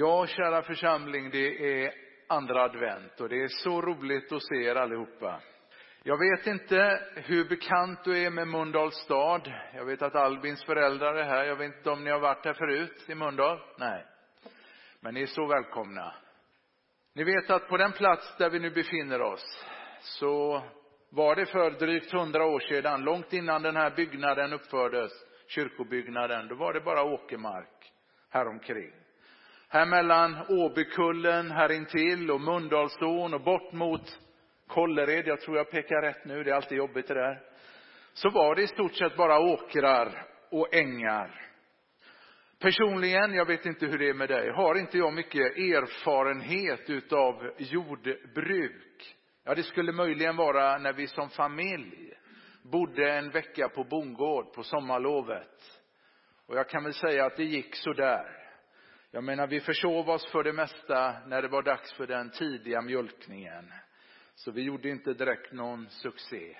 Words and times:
Ja, 0.00 0.26
kära 0.26 0.62
församling, 0.62 1.30
det 1.30 1.82
är 1.84 1.92
andra 2.28 2.62
advent 2.62 3.20
och 3.20 3.28
det 3.28 3.42
är 3.42 3.48
så 3.48 3.80
roligt 3.80 4.32
att 4.32 4.42
se 4.42 4.54
er 4.54 4.74
allihopa. 4.76 5.40
Jag 6.02 6.18
vet 6.18 6.46
inte 6.46 7.00
hur 7.14 7.48
bekant 7.48 8.04
du 8.04 8.18
är 8.18 8.30
med 8.30 8.48
Mölndals 8.48 8.94
stad. 8.94 9.52
Jag 9.74 9.84
vet 9.84 10.02
att 10.02 10.14
Albins 10.14 10.64
föräldrar 10.64 11.14
är 11.14 11.24
här. 11.24 11.44
Jag 11.44 11.56
vet 11.56 11.76
inte 11.76 11.90
om 11.90 12.04
ni 12.04 12.10
har 12.10 12.20
varit 12.20 12.44
här 12.44 12.52
förut 12.52 13.04
i 13.08 13.14
Mölndal? 13.14 13.60
Nej. 13.78 14.04
Men 15.00 15.14
ni 15.14 15.22
är 15.22 15.26
så 15.26 15.46
välkomna. 15.46 16.14
Ni 17.14 17.24
vet 17.24 17.50
att 17.50 17.68
på 17.68 17.76
den 17.76 17.92
plats 17.92 18.36
där 18.38 18.50
vi 18.50 18.58
nu 18.58 18.70
befinner 18.70 19.22
oss 19.22 19.66
så 20.00 20.62
var 21.10 21.36
det 21.36 21.46
för 21.46 21.70
drygt 21.70 22.12
hundra 22.12 22.44
år 22.44 22.60
sedan, 22.60 23.04
långt 23.04 23.32
innan 23.32 23.62
den 23.62 23.76
här 23.76 23.90
byggnaden 23.90 24.52
uppfördes, 24.52 25.12
kyrkobyggnaden, 25.48 26.48
då 26.48 26.54
var 26.54 26.72
det 26.72 26.80
bara 26.80 27.02
åkermark 27.02 27.92
häromkring. 28.30 28.92
Här 29.72 29.86
mellan 29.86 30.36
Åbykullen 30.48 31.50
här 31.50 31.72
intill 31.72 32.30
och 32.30 32.40
Mundalsån 32.40 33.34
och 33.34 33.40
bort 33.40 33.72
mot 33.72 34.18
Kållered, 34.66 35.26
jag 35.26 35.40
tror 35.40 35.56
jag 35.56 35.70
pekar 35.70 36.02
rätt 36.02 36.24
nu, 36.24 36.42
det 36.42 36.50
är 36.50 36.54
alltid 36.54 36.78
jobbigt 36.78 37.08
det 37.08 37.14
där. 37.14 37.40
Så 38.12 38.30
var 38.30 38.54
det 38.54 38.62
i 38.62 38.66
stort 38.66 38.94
sett 38.94 39.16
bara 39.16 39.38
åkrar 39.38 40.26
och 40.50 40.74
ängar. 40.74 41.50
Personligen, 42.58 43.34
jag 43.34 43.46
vet 43.46 43.66
inte 43.66 43.86
hur 43.86 43.98
det 43.98 44.08
är 44.08 44.14
med 44.14 44.28
dig, 44.28 44.50
har 44.50 44.74
inte 44.78 44.98
jag 44.98 45.14
mycket 45.14 45.56
erfarenhet 45.56 46.90
utav 46.90 47.50
jordbruk. 47.58 49.16
Ja, 49.44 49.54
det 49.54 49.62
skulle 49.62 49.92
möjligen 49.92 50.36
vara 50.36 50.78
när 50.78 50.92
vi 50.92 51.06
som 51.06 51.30
familj 51.30 52.14
bodde 52.62 53.12
en 53.12 53.30
vecka 53.30 53.68
på 53.68 53.84
bondgård 53.84 54.52
på 54.52 54.62
sommarlovet. 54.62 55.80
Och 56.46 56.56
jag 56.56 56.68
kan 56.68 56.84
väl 56.84 56.94
säga 56.94 57.26
att 57.26 57.36
det 57.36 57.44
gick 57.44 57.76
så 57.76 57.92
där. 57.92 58.39
Jag 59.12 59.24
menar, 59.24 59.46
vi 59.46 59.60
försov 59.60 60.10
oss 60.10 60.30
för 60.32 60.44
det 60.44 60.52
mesta 60.52 61.16
när 61.26 61.42
det 61.42 61.48
var 61.48 61.62
dags 61.62 61.92
för 61.92 62.06
den 62.06 62.30
tidiga 62.30 62.82
mjölkningen. 62.82 63.72
Så 64.34 64.52
vi 64.52 64.62
gjorde 64.62 64.88
inte 64.88 65.12
direkt 65.12 65.52
någon 65.52 65.88
succé. 65.88 66.56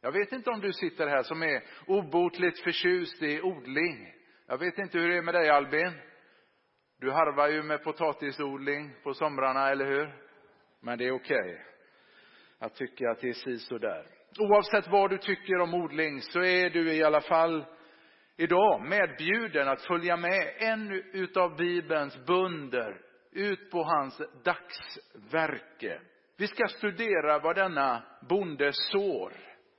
Jag 0.00 0.12
vet 0.12 0.32
inte 0.32 0.50
om 0.50 0.60
du 0.60 0.72
sitter 0.72 1.06
här 1.06 1.22
som 1.22 1.42
är 1.42 1.62
obotligt 1.86 2.58
förtjust 2.58 3.22
i 3.22 3.40
odling. 3.40 4.12
Jag 4.46 4.58
vet 4.58 4.78
inte 4.78 4.98
hur 4.98 5.08
det 5.08 5.16
är 5.16 5.22
med 5.22 5.34
dig 5.34 5.50
Albin. 5.50 5.92
Du 7.00 7.10
harvar 7.10 7.48
ju 7.48 7.62
med 7.62 7.84
potatisodling 7.84 8.94
på 9.02 9.14
somrarna, 9.14 9.70
eller 9.70 9.86
hur? 9.86 10.14
Men 10.80 10.98
det 10.98 11.06
är 11.06 11.12
okej. 11.12 11.40
Okay. 11.40 11.58
Jag 12.58 12.74
tycker 12.74 13.06
att 13.06 13.20
det 13.20 13.28
är 13.28 13.32
si 13.32 13.78
där. 13.78 14.06
Oavsett 14.38 14.88
vad 14.88 15.10
du 15.10 15.18
tycker 15.18 15.58
om 15.60 15.74
odling 15.74 16.20
så 16.20 16.42
är 16.42 16.70
du 16.70 16.92
i 16.92 17.02
alla 17.02 17.20
fall 17.20 17.64
idag 18.40 18.82
medbjuden 18.88 19.68
att 19.68 19.82
följa 19.82 20.16
med 20.16 20.52
en 20.58 20.92
utav 21.12 21.56
Bibelns 21.56 22.26
bunder 22.26 23.00
ut 23.32 23.70
på 23.70 23.82
hans 23.82 24.20
dagsverke. 24.44 26.00
Vi 26.36 26.46
ska 26.46 26.68
studera 26.68 27.38
vad 27.38 27.56
denna 27.56 28.02
bonde 28.28 28.72
sår. 28.72 29.32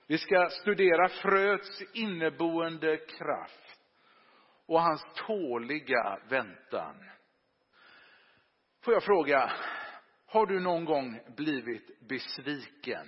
Vi 0.07 0.17
ska 0.17 0.47
studera 0.49 1.07
fröets 1.07 1.81
inneboende 1.93 2.97
kraft 2.97 3.79
och 4.67 4.81
hans 4.81 5.05
tåliga 5.27 6.19
väntan. 6.29 6.95
Får 8.83 8.93
jag 8.93 9.03
fråga, 9.03 9.51
har 10.27 10.45
du 10.45 10.59
någon 10.59 10.85
gång 10.85 11.19
blivit 11.37 12.07
besviken? 12.09 13.07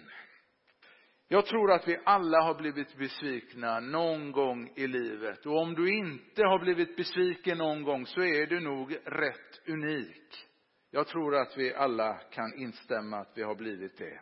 Jag 1.34 1.45
tror 1.45 1.72
att 1.72 1.88
vi 1.88 2.00
alla 2.06 2.42
har 2.42 2.53
blivit 2.53 2.98
besvikna 2.98 3.80
någon 3.80 4.31
gång 4.31 4.72
i 4.76 4.88
livet. 4.88 5.45
Och 5.45 5.58
om 5.58 5.73
du 5.73 5.98
inte 5.98 6.45
har 6.45 6.59
blivit 6.59 6.95
besviken 6.95 7.58
någon 7.58 7.84
gång 7.84 8.06
så 8.06 8.22
är 8.22 8.45
du 8.45 8.59
nog 8.59 8.98
rätt 9.06 9.67
unik. 9.67 10.48
Jag 10.92 11.08
tror 11.08 11.36
att 11.36 11.58
vi 11.58 11.73
alla 11.73 12.14
kan 12.14 12.53
instämma 12.53 13.17
att 13.17 13.31
vi 13.36 13.44
har 13.44 13.56
blivit 13.56 13.98
det. 13.98 14.20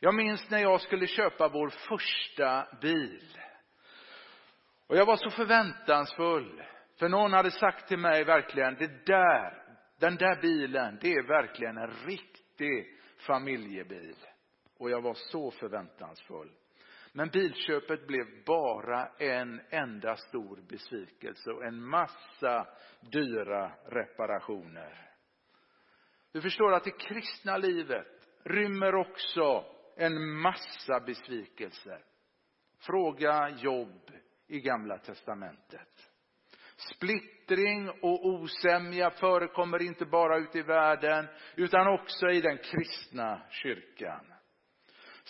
Jag 0.00 0.14
minns 0.14 0.50
när 0.50 0.58
jag 0.58 0.80
skulle 0.80 1.06
köpa 1.06 1.48
vår 1.48 1.68
första 1.68 2.66
bil. 2.80 3.38
Och 4.86 4.96
jag 4.96 5.06
var 5.06 5.16
så 5.16 5.30
förväntansfull. 5.30 6.62
För 6.98 7.08
någon 7.08 7.32
hade 7.32 7.50
sagt 7.50 7.88
till 7.88 7.98
mig 7.98 8.24
verkligen, 8.24 8.74
det 8.74 9.06
där, 9.06 9.62
den 10.00 10.16
där 10.16 10.40
bilen, 10.40 10.98
det 11.00 11.12
är 11.12 11.22
verkligen 11.22 11.78
en 11.78 11.90
riktig 11.90 12.86
familjebil 13.26 14.16
och 14.80 14.90
jag 14.90 15.02
var 15.02 15.14
så 15.14 15.50
förväntansfull. 15.50 16.50
Men 17.12 17.28
bilköpet 17.28 18.06
blev 18.06 18.44
bara 18.46 19.06
en 19.18 19.60
enda 19.70 20.16
stor 20.16 20.60
besvikelse 20.68 21.50
och 21.50 21.64
en 21.64 21.84
massa 21.84 22.66
dyra 23.00 23.72
reparationer. 23.86 25.10
Du 26.32 26.40
förstår 26.40 26.72
att 26.72 26.84
det 26.84 26.98
kristna 26.98 27.56
livet 27.56 28.28
rymmer 28.44 28.94
också 28.94 29.64
en 29.96 30.40
massa 30.40 31.00
besvikelser. 31.06 32.04
Fråga 32.78 33.48
Jobb 33.48 34.10
i 34.46 34.60
Gamla 34.60 34.98
testamentet. 34.98 36.10
Splittring 36.76 37.90
och 37.90 38.26
osämja 38.26 39.10
förekommer 39.10 39.82
inte 39.82 40.04
bara 40.04 40.38
ute 40.38 40.58
i 40.58 40.62
världen 40.62 41.28
utan 41.56 41.88
också 41.88 42.30
i 42.30 42.40
den 42.40 42.58
kristna 42.58 43.42
kyrkan. 43.50 44.26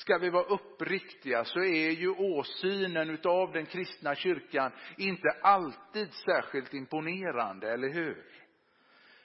Ska 0.00 0.18
vi 0.18 0.30
vara 0.30 0.44
uppriktiga 0.44 1.44
så 1.44 1.58
är 1.60 1.90
ju 1.90 2.08
åsynen 2.08 3.10
utav 3.10 3.52
den 3.52 3.66
kristna 3.66 4.14
kyrkan 4.14 4.72
inte 4.96 5.28
alltid 5.42 6.12
särskilt 6.12 6.74
imponerande, 6.74 7.72
eller 7.72 7.88
hur? 7.88 8.24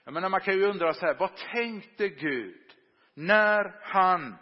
Jag 0.04 0.14
menar, 0.14 0.30
man 0.30 0.42
kan 0.42 0.54
ju 0.54 0.64
undra 0.64 0.94
så 0.94 1.06
här, 1.06 1.16
vad 1.20 1.36
tänkte 1.36 2.10
Gud 2.10 2.62
när 3.14 3.80
han 3.82 4.36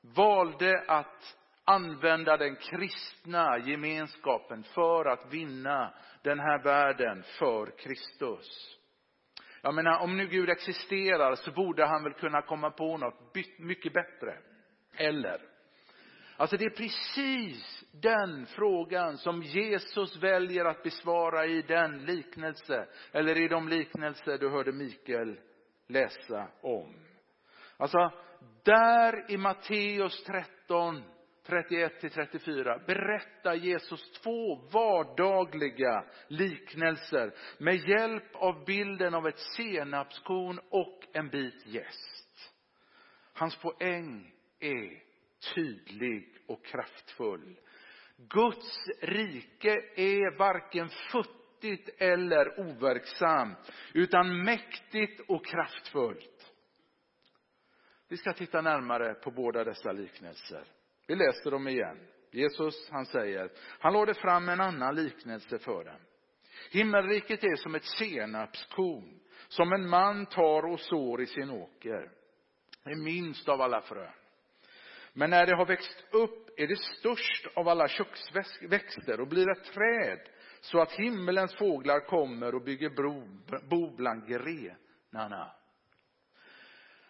valde 0.00 0.84
att 0.88 1.36
använda 1.64 2.36
den 2.36 2.56
kristna 2.56 3.58
gemenskapen 3.58 4.62
för 4.62 5.04
att 5.04 5.32
vinna 5.32 5.94
den 6.22 6.40
här 6.40 6.62
världen 6.62 7.22
för 7.38 7.78
Kristus? 7.78 8.78
Jag 9.62 9.74
menar, 9.74 9.98
om 10.00 10.16
nu 10.16 10.26
Gud 10.26 10.50
existerar 10.50 11.34
så 11.34 11.50
borde 11.50 11.86
han 11.86 12.02
väl 12.04 12.12
kunna 12.12 12.42
komma 12.42 12.70
på 12.70 12.96
något 12.96 13.34
mycket 13.58 13.92
bättre. 13.92 14.38
Eller? 14.96 15.51
Alltså 16.36 16.56
det 16.56 16.64
är 16.64 16.70
precis 16.70 17.84
den 17.92 18.46
frågan 18.46 19.18
som 19.18 19.42
Jesus 19.42 20.16
väljer 20.16 20.64
att 20.64 20.82
besvara 20.82 21.46
i 21.46 21.62
den 21.62 22.04
liknelse, 22.04 22.86
eller 23.12 23.40
i 23.40 23.48
de 23.48 23.68
liknelser 23.68 24.38
du 24.38 24.50
hörde 24.50 24.72
Mikael 24.72 25.40
läsa 25.88 26.48
om. 26.62 26.94
Alltså, 27.76 28.10
där 28.62 29.30
i 29.30 29.36
Matteus 29.36 30.24
13, 30.24 31.02
31 31.46 32.00
till 32.00 32.10
34 32.10 32.78
berättar 32.86 33.54
Jesus 33.54 34.12
två 34.12 34.56
vardagliga 34.72 36.04
liknelser 36.28 37.34
med 37.58 37.76
hjälp 37.76 38.34
av 38.34 38.64
bilden 38.64 39.14
av 39.14 39.26
ett 39.26 39.38
senapskorn 39.38 40.60
och 40.70 41.00
en 41.12 41.28
bit 41.28 41.66
jäst. 41.66 42.52
Hans 43.34 43.56
poäng 43.56 44.32
är 44.60 45.11
tydlig 45.54 46.36
och 46.46 46.64
kraftfull. 46.64 47.58
Guds 48.16 48.88
rike 49.00 49.70
är 49.96 50.38
varken 50.38 50.88
futtigt 50.88 51.88
eller 51.98 52.60
overksamt, 52.60 53.72
utan 53.94 54.44
mäktigt 54.44 55.20
och 55.28 55.46
kraftfullt. 55.46 56.52
Vi 58.08 58.16
ska 58.16 58.32
titta 58.32 58.60
närmare 58.60 59.14
på 59.14 59.30
båda 59.30 59.64
dessa 59.64 59.92
liknelser. 59.92 60.64
Vi 61.06 61.14
läser 61.14 61.50
dem 61.50 61.68
igen. 61.68 62.08
Jesus, 62.30 62.90
han 62.90 63.06
säger, 63.06 63.50
han 63.78 63.92
lade 63.92 64.14
fram 64.14 64.48
en 64.48 64.60
annan 64.60 64.94
liknelse 64.94 65.58
för 65.58 65.84
dem. 65.84 66.00
Himmelriket 66.70 67.44
är 67.44 67.56
som 67.56 67.74
ett 67.74 67.84
senapskorn 67.84 69.20
som 69.48 69.72
en 69.72 69.88
man 69.88 70.26
tar 70.26 70.72
och 70.72 70.80
sår 70.80 71.22
i 71.22 71.26
sin 71.26 71.50
åker. 71.50 72.10
Det 72.84 72.90
är 72.90 73.04
minst 73.04 73.48
av 73.48 73.60
alla 73.60 73.80
frön. 73.80 74.12
Men 75.12 75.30
när 75.30 75.46
det 75.46 75.56
har 75.56 75.66
växt 75.66 76.04
upp 76.10 76.50
är 76.56 76.66
det 76.66 76.76
störst 76.76 77.46
av 77.54 77.68
alla 77.68 77.88
köksväxter 77.88 79.20
och 79.20 79.28
blir 79.28 79.50
ett 79.50 79.64
träd 79.64 80.20
så 80.60 80.80
att 80.80 80.92
himmelens 80.92 81.54
fåglar 81.54 82.00
kommer 82.00 82.54
och 82.54 82.62
bygger 82.62 82.90
bro, 82.90 83.28
bo 83.70 83.96
bland 83.96 84.28
grenarna. 84.28 85.52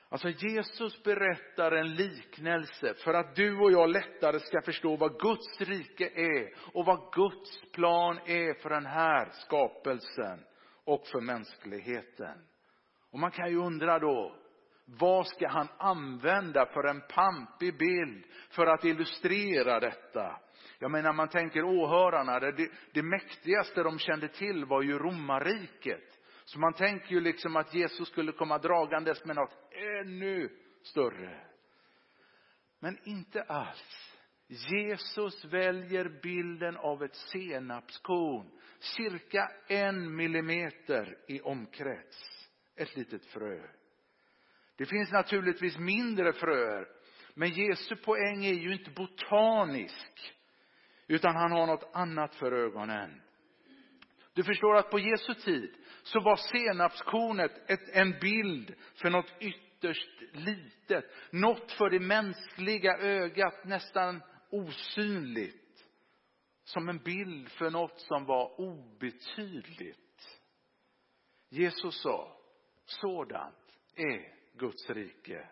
Alltså 0.09 0.29
Jesus 0.29 1.03
berättar 1.03 1.73
en 1.73 1.95
liknelse 1.95 2.95
för 2.95 3.15
att 3.15 3.35
du 3.35 3.59
och 3.59 3.73
jag 3.73 3.91
lättare 3.91 4.41
ska 4.41 4.63
förstå 4.63 4.97
vad 4.97 5.21
Guds 5.21 5.61
rike 5.61 6.11
är 6.15 6.55
och 6.75 6.85
vad 6.85 7.13
Guds 7.13 7.73
plan 7.73 8.19
är 8.27 8.63
för 8.63 8.71
den 8.71 8.87
här 8.87 9.31
skapelsen 9.33 10.45
och 10.85 11.07
för 11.07 11.21
mänskligheten. 11.21 12.47
Och 13.11 13.19
man 13.19 13.31
kan 13.31 13.51
ju 13.51 13.57
undra 13.57 13.99
då, 13.99 14.37
vad 14.99 15.27
ska 15.27 15.49
han 15.49 15.69
använda 15.79 16.67
för 16.67 16.85
en 16.85 17.01
pampig 17.01 17.79
bild 17.79 18.25
för 18.51 18.67
att 18.67 18.85
illustrera 18.85 19.81
detta? 19.81 20.41
Jag 20.79 20.91
menar, 20.91 21.13
man 21.13 21.29
tänker 21.29 21.65
åhörarna, 21.65 22.41
det, 22.41 22.71
det 22.93 23.03
mäktigaste 23.03 23.83
de 23.83 23.99
kände 23.99 24.29
till 24.29 24.65
var 24.65 24.83
ju 24.83 24.99
romarriket. 24.99 26.19
Så 26.45 26.59
man 26.59 26.73
tänker 26.73 27.11
ju 27.11 27.21
liksom 27.21 27.57
att 27.57 27.75
Jesus 27.75 28.09
skulle 28.09 28.33
komma 28.33 28.59
dragandes 28.59 29.25
med 29.25 29.37
något 29.37 29.73
ännu 30.01 30.49
större. 30.83 31.47
Men 32.81 32.99
inte 33.05 33.43
alls. 33.43 34.13
Jesus 34.47 35.45
väljer 35.45 36.21
bilden 36.23 36.77
av 36.77 37.03
ett 37.03 37.15
senapskorn, 37.15 38.51
cirka 38.79 39.49
en 39.69 40.17
millimeter 40.17 41.19
i 41.29 41.41
omkrets. 41.41 42.49
Ett 42.77 42.97
litet 42.97 43.25
frö. 43.27 43.61
Det 44.77 44.87
finns 44.87 45.13
naturligtvis 45.13 45.79
mindre 45.79 46.33
fröer, 46.33 46.89
men 47.35 47.49
Jesu 47.49 47.97
poäng 47.97 48.45
är 48.45 48.55
ju 48.55 48.73
inte 48.73 48.91
botanisk, 48.91 50.35
utan 51.07 51.37
han 51.37 51.53
har 51.53 51.67
något 51.67 51.91
annat 51.95 52.35
för 52.35 52.53
ögonen. 52.53 53.23
Du 54.35 54.45
förstår 54.45 54.77
att 54.77 54.91
på 54.91 54.99
Jesu 54.99 55.35
tid 55.35 55.75
så 56.03 56.21
var 56.21 56.37
senapskornet 56.37 57.71
ett, 57.71 57.89
en 57.93 58.19
bild 58.21 58.75
för 58.95 59.11
något 59.11 59.33
ytterst 59.41 60.23
litet. 60.33 61.05
Något 61.31 61.73
för 61.73 61.91
det 61.91 62.01
mänskliga 62.01 62.99
ögat 62.99 63.65
nästan 63.65 64.23
osynligt. 64.51 65.59
Som 66.65 66.89
en 66.89 66.99
bild 66.99 67.49
för 67.49 67.71
något 67.71 68.01
som 68.01 68.25
var 68.25 68.61
obetydligt. 68.61 69.99
Jesus 71.49 72.03
sa, 72.03 72.37
sådant 72.85 73.79
är 73.97 74.42
Guds 74.53 74.91
rike. 74.91 75.49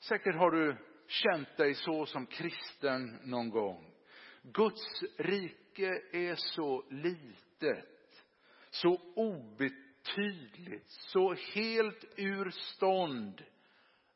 Säkert 0.00 0.34
har 0.36 0.50
du 0.50 0.76
känt 1.06 1.56
dig 1.56 1.74
så 1.74 2.06
som 2.06 2.26
kristen 2.26 3.18
någon 3.24 3.50
gång. 3.50 3.94
Guds 4.42 5.02
rike 5.18 6.02
är 6.12 6.34
så 6.34 6.84
litet, 6.90 8.24
så 8.70 9.00
obetydligt, 9.16 10.88
så 10.88 11.34
helt 11.54 12.04
ur 12.16 12.50
stånd 12.50 13.44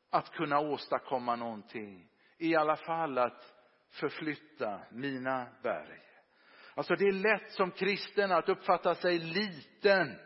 att 0.09 0.31
kunna 0.31 0.59
åstadkomma 0.59 1.35
någonting. 1.35 2.09
I 2.37 2.55
alla 2.55 2.75
fall 2.75 3.17
att 3.17 3.53
förflytta 3.89 4.81
mina 4.91 5.47
berg. 5.63 6.01
Alltså 6.75 6.95
det 6.95 7.05
är 7.05 7.11
lätt 7.11 7.51
som 7.51 7.71
kristen 7.71 8.31
att 8.31 8.49
uppfatta 8.49 8.95
sig 8.95 9.19
liten, 9.19 10.19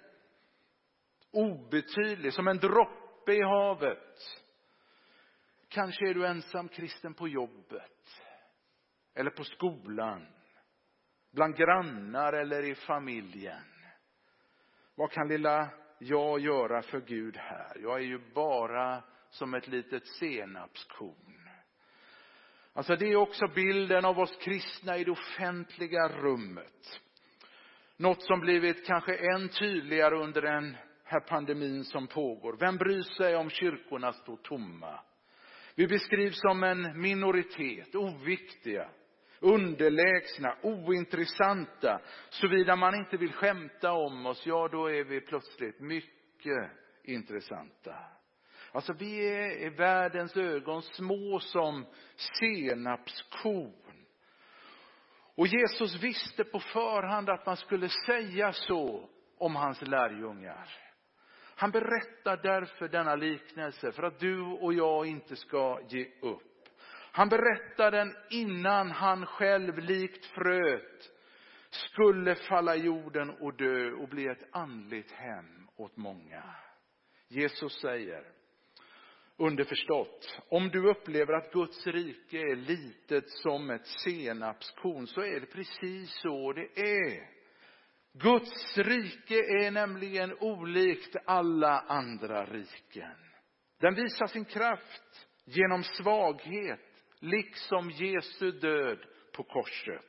obetydlig, 1.32 2.34
som 2.34 2.48
en 2.48 2.58
droppe 2.58 3.34
i 3.34 3.42
havet. 3.42 4.44
Kanske 5.70 6.10
är 6.10 6.14
du 6.14 6.28
ensam 6.28 6.68
kristen 6.68 7.14
på 7.14 7.28
jobbet 7.28 8.22
eller 9.16 9.30
på 9.30 9.44
skolan, 9.44 10.28
bland 11.32 11.58
grannar 11.58 12.34
eller 12.34 12.64
i 12.64 12.76
familjen. 12.76 13.64
Vad 14.96 15.12
kan 15.12 15.28
lilla 15.28 15.70
jag 16.00 16.40
göra 16.40 16.82
för 16.82 17.00
Gud 17.00 17.38
här? 17.38 17.78
Jag 17.82 18.00
är 18.00 18.06
ju 18.06 18.34
bara 18.34 19.04
som 19.30 19.54
ett 19.54 19.68
litet 19.68 20.08
senapskorn. 20.08 21.50
Alltså 22.74 22.96
det 22.96 23.06
är 23.06 23.16
också 23.16 23.48
bilden 23.48 24.06
av 24.06 24.20
oss 24.20 24.38
kristna 24.38 24.98
i 24.98 25.04
det 25.04 25.12
offentliga 25.12 26.08
rummet. 26.08 27.02
Något 27.98 28.24
som 28.24 28.40
blivit 28.40 28.88
kanske 28.88 29.16
än 29.16 29.50
tydligare 29.50 30.16
under 30.16 30.42
den 30.42 30.78
här 31.10 31.20
pandemin 31.20 31.84
som 31.84 32.08
pågår. 32.08 32.58
Vem 32.60 32.78
bryr 32.78 33.02
sig 33.02 33.36
om 33.36 33.50
kyrkorna 33.50 34.14
står 34.14 34.38
tomma? 34.38 35.00
Vi 35.76 35.88
beskrivs 35.88 36.42
som 36.42 36.64
en 36.64 37.02
minoritet, 37.02 37.96
oviktiga, 37.96 38.90
underlägsna, 39.40 40.56
ointressanta. 40.62 42.02
Såvida 42.30 42.76
man 42.76 42.96
inte 42.96 43.18
vill 43.18 43.34
skämta 43.34 43.92
om 43.92 44.26
oss, 44.26 44.44
ja 44.46 44.68
då 44.72 44.92
är 44.92 45.04
vi 45.04 45.22
plötsligt 45.22 45.80
mycket 45.80 46.72
intressanta. 47.04 47.96
Alltså 48.72 48.94
vi 48.94 49.28
är 49.28 49.66
i 49.66 49.70
världens 49.70 50.38
ögon 50.38 50.82
små 50.82 51.40
som 51.40 51.86
senapskorn. 52.40 54.06
Och 55.36 55.48
Jesus 55.48 56.04
visste 56.04 56.44
på 56.44 56.60
förhand 56.60 57.30
att 57.30 57.46
man 57.46 57.58
skulle 57.58 57.90
säga 57.90 58.54
så 58.54 59.10
om 59.38 59.56
hans 59.56 59.82
lärjungar. 59.82 60.89
Han 61.60 61.72
berättar 61.72 62.38
därför 62.38 62.88
denna 62.88 63.16
liknelse 63.16 63.92
för 63.92 64.04
att 64.04 64.20
du 64.20 64.42
och 64.42 64.74
jag 64.74 65.06
inte 65.06 65.36
ska 65.36 65.80
ge 65.90 66.08
upp. 66.22 66.70
Han 67.12 67.30
berättar 67.30 67.92
den 67.92 68.16
innan 68.30 68.92
han 68.92 69.26
själv 69.26 69.78
likt 69.78 70.26
fröet 70.26 71.12
skulle 71.70 72.36
falla 72.36 72.76
i 72.76 72.80
jorden 72.80 73.30
och 73.30 73.54
dö 73.58 73.92
och 73.92 74.10
bli 74.10 74.28
ett 74.28 74.48
andligt 74.52 75.12
hem 75.12 75.68
åt 75.76 75.98
många. 75.98 76.44
Jesus 77.28 77.82
säger, 77.82 78.24
underförstått, 79.38 80.42
om 80.50 80.70
du 80.70 80.90
upplever 80.90 81.34
att 81.34 81.52
Guds 81.52 81.88
rike 81.88 82.38
är 82.38 82.56
litet 82.56 83.30
som 83.30 83.70
ett 83.70 83.88
senapskorn 83.88 85.08
så 85.08 85.22
är 85.22 85.40
det 85.40 85.46
precis 85.46 86.10
så 86.22 86.54
det 86.54 86.82
är. 86.82 87.39
Guds 88.14 88.78
rike 88.78 89.36
är 89.36 89.72
nämligen 89.72 90.34
olikt 90.40 91.16
alla 91.26 91.80
andra 91.80 92.46
riken. 92.46 93.18
Den 93.80 93.96
visar 93.96 94.28
sin 94.28 94.46
kraft 94.46 95.28
genom 95.46 95.84
svaghet, 95.84 97.04
liksom 97.20 97.90
Jesu 97.90 98.52
död 98.52 99.00
på 99.34 99.44
korset. 99.44 100.06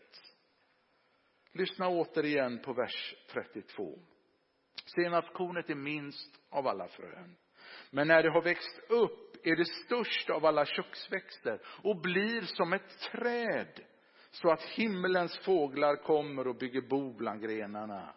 Lyssna 1.52 1.88
återigen 1.88 2.58
på 2.58 2.73
vers 2.73 3.14
32. 3.32 3.99
Senapskornet 4.94 5.70
är 5.70 5.75
minst 5.75 6.41
av 6.50 6.67
alla 6.67 6.88
frön. 6.88 7.37
Men 7.91 8.08
när 8.08 8.23
det 8.23 8.31
har 8.31 8.43
växt 8.43 8.81
upp 8.88 9.47
är 9.47 9.56
det 9.56 9.64
störst 9.64 10.31
av 10.31 10.47
alla 10.47 10.67
köksväxter 10.67 11.61
och 11.82 12.00
blir 12.00 12.41
som 12.41 12.73
ett 12.73 12.99
träd 13.12 13.81
så 14.30 14.50
att 14.50 14.62
himmelens 14.62 15.38
fåglar 15.38 15.96
kommer 15.96 16.46
och 16.46 16.56
bygger 16.56 16.80
bo 16.80 17.12
bland 17.12 17.42
grenarna. 17.42 18.14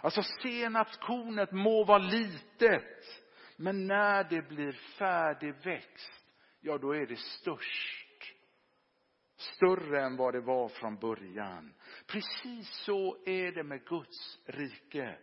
Alltså 0.00 0.22
senapskornet 0.42 1.52
må 1.52 1.84
vara 1.84 1.98
litet, 1.98 3.22
men 3.56 3.86
när 3.86 4.24
det 4.24 4.48
blir 4.48 4.72
färdigväxt, 4.72 6.34
ja 6.60 6.78
då 6.78 6.94
är 6.94 7.06
det 7.06 7.18
störst. 7.18 8.34
Större 9.36 10.02
än 10.02 10.16
vad 10.16 10.34
det 10.34 10.40
var 10.40 10.68
från 10.68 10.96
början. 10.96 11.74
Precis 12.06 12.68
så 12.68 13.16
är 13.26 13.52
det 13.52 13.64
med 13.64 13.84
Guds 13.84 14.38
rike. 14.46 15.18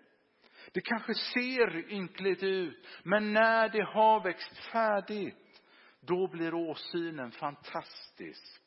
Det 0.71 0.81
kanske 0.81 1.13
ser 1.13 1.91
ynkligt 1.91 2.44
ut, 2.44 2.88
men 3.03 3.33
när 3.33 3.69
det 3.69 3.83
har 3.83 4.23
växt 4.23 4.57
färdigt, 4.57 5.61
då 5.99 6.28
blir 6.28 6.54
åsynen 6.54 7.31
fantastisk. 7.31 8.60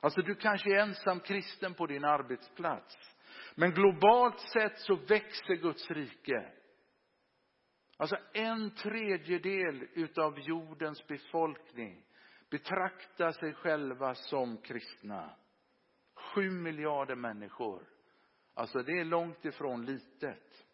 Alltså 0.00 0.22
du 0.22 0.34
kanske 0.34 0.70
är 0.70 0.82
ensam 0.82 1.20
kristen 1.20 1.74
på 1.74 1.86
din 1.86 2.04
arbetsplats. 2.04 3.16
Men 3.54 3.70
globalt 3.70 4.40
sett 4.40 4.78
så 4.78 4.94
växer 4.94 5.54
Guds 5.54 5.90
rike. 5.90 6.52
Alltså 7.96 8.16
en 8.32 8.70
tredjedel 8.70 9.88
utav 9.94 10.38
jordens 10.38 11.06
befolkning 11.06 12.04
betraktar 12.50 13.32
sig 13.32 13.54
själva 13.54 14.14
som 14.14 14.56
kristna. 14.56 15.30
Sju 16.14 16.50
miljarder 16.50 17.14
människor. 17.14 17.82
Alltså 18.54 18.82
det 18.82 19.00
är 19.00 19.04
långt 19.04 19.44
ifrån 19.44 19.84
litet. 19.84 20.66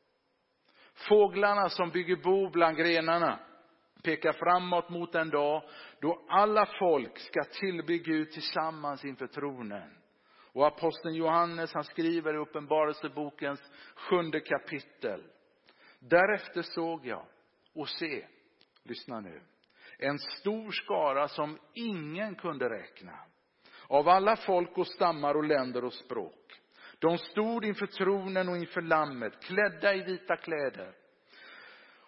Fåglarna 1.09 1.69
som 1.69 1.91
bygger 1.91 2.17
bo 2.17 2.51
bland 2.51 2.77
grenarna 2.77 3.39
pekar 4.07 4.33
framåt 4.33 4.89
mot 4.89 5.15
en 5.15 5.31
dag 5.31 5.63
då 6.01 6.25
alla 6.29 6.67
folk 6.67 7.19
ska 7.19 7.45
tillbe 7.45 7.99
Gud 7.99 8.31
tillsammans 8.31 9.05
inför 9.05 9.27
tronen. 9.27 9.91
Och 10.53 10.67
aposteln 10.67 11.15
Johannes 11.15 11.75
han 11.75 11.85
skriver 11.85 12.35
i 12.35 12.39
Uppenbarelsebokens 12.39 13.61
sjunde 13.95 14.41
kapitel. 14.41 15.23
Därefter 15.99 16.63
såg 16.63 17.07
jag 17.07 17.27
och 17.75 17.89
se, 17.89 18.27
lyssna 18.83 19.21
nu, 19.21 19.41
en 19.99 20.19
stor 20.19 20.71
skara 20.71 21.29
som 21.29 21.59
ingen 21.75 22.35
kunde 22.35 22.69
räkna. 22.71 23.19
Av 23.89 24.09
alla 24.09 24.37
folk 24.37 24.79
och 24.79 24.87
stammar 24.87 25.35
och 25.35 25.45
länder 25.45 25.85
och 25.85 25.93
språk. 25.93 26.61
De 26.99 27.19
stod 27.19 27.65
inför 27.65 27.87
tronen 27.87 28.49
och 28.49 28.57
inför 28.57 28.83
lammet, 28.83 29.43
klädda 29.43 29.95
i 29.95 30.03
vita 30.03 30.37
kläder 30.37 30.95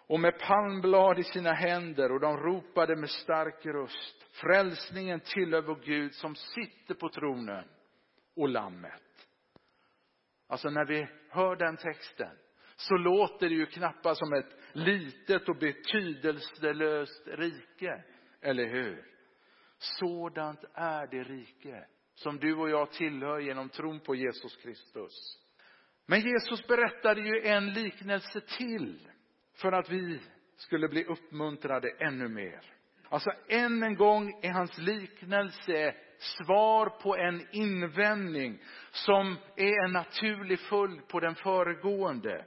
och 0.09 0.19
med 0.19 0.39
palmblad 0.39 1.19
i 1.19 1.23
sina 1.23 1.53
händer 1.53 2.11
och 2.11 2.19
de 2.19 2.37
ropade 2.37 2.95
med 2.95 3.09
stark 3.09 3.65
röst. 3.65 4.25
Frälsningen 4.31 5.19
tillhör 5.19 5.61
vår 5.61 5.79
Gud 5.85 6.13
som 6.13 6.35
sitter 6.35 6.93
på 6.93 7.09
tronen 7.09 7.65
och 8.35 8.49
lammet. 8.49 9.27
Alltså 10.47 10.69
när 10.69 10.85
vi 10.85 11.07
hör 11.29 11.55
den 11.55 11.77
texten 11.77 12.37
så 12.75 12.97
låter 12.97 13.49
det 13.49 13.55
ju 13.55 13.65
knappast 13.65 14.19
som 14.19 14.33
ett 14.33 14.55
litet 14.73 15.49
och 15.49 15.55
betydelselöst 15.55 17.27
rike, 17.27 18.03
eller 18.41 18.65
hur? 18.65 19.05
Sådant 19.77 20.63
är 20.73 21.07
det 21.07 21.23
rike 21.23 21.85
som 22.13 22.37
du 22.37 22.55
och 22.55 22.69
jag 22.69 22.91
tillhör 22.91 23.39
genom 23.39 23.69
tron 23.69 23.99
på 23.99 24.15
Jesus 24.15 24.55
Kristus. 24.55 25.39
Men 26.05 26.21
Jesus 26.21 26.67
berättade 26.67 27.21
ju 27.21 27.41
en 27.41 27.73
liknelse 27.73 28.41
till 28.41 29.09
för 29.61 29.71
att 29.71 29.89
vi 29.89 30.19
skulle 30.55 30.87
bli 30.87 31.03
uppmuntrade 31.03 31.89
ännu 31.99 32.27
mer. 32.27 32.61
Alltså 33.09 33.29
än 33.47 33.83
en 33.83 33.95
gång 33.95 34.39
är 34.41 34.51
hans 34.51 34.77
liknelse 34.77 35.95
svar 36.17 36.89
på 36.89 37.17
en 37.17 37.47
invändning 37.51 38.59
som 38.91 39.37
är 39.55 39.85
en 39.85 39.91
naturlig 39.91 40.59
följd 40.59 41.07
på 41.07 41.19
den 41.19 41.35
föregående. 41.35 42.45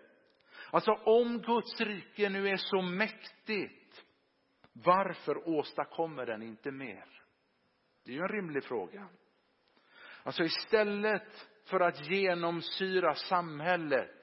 Alltså 0.71 0.93
om 0.93 1.39
Guds 1.39 1.81
rike 1.81 2.29
nu 2.29 2.49
är 2.49 2.57
så 2.57 2.83
mäktigt, 2.83 4.05
varför 4.73 5.49
åstadkommer 5.49 6.27
den 6.27 6.43
inte 6.43 6.71
mer? 6.71 7.05
Det 8.05 8.13
är 8.13 8.17
ju 8.17 8.23
en 8.23 8.29
rimlig 8.29 8.65
fråga. 8.65 9.09
Alltså 10.23 10.45
istället 10.45 11.49
för 11.65 11.81
att 11.81 12.11
genomsyra 12.11 13.15
samhället 13.15 14.22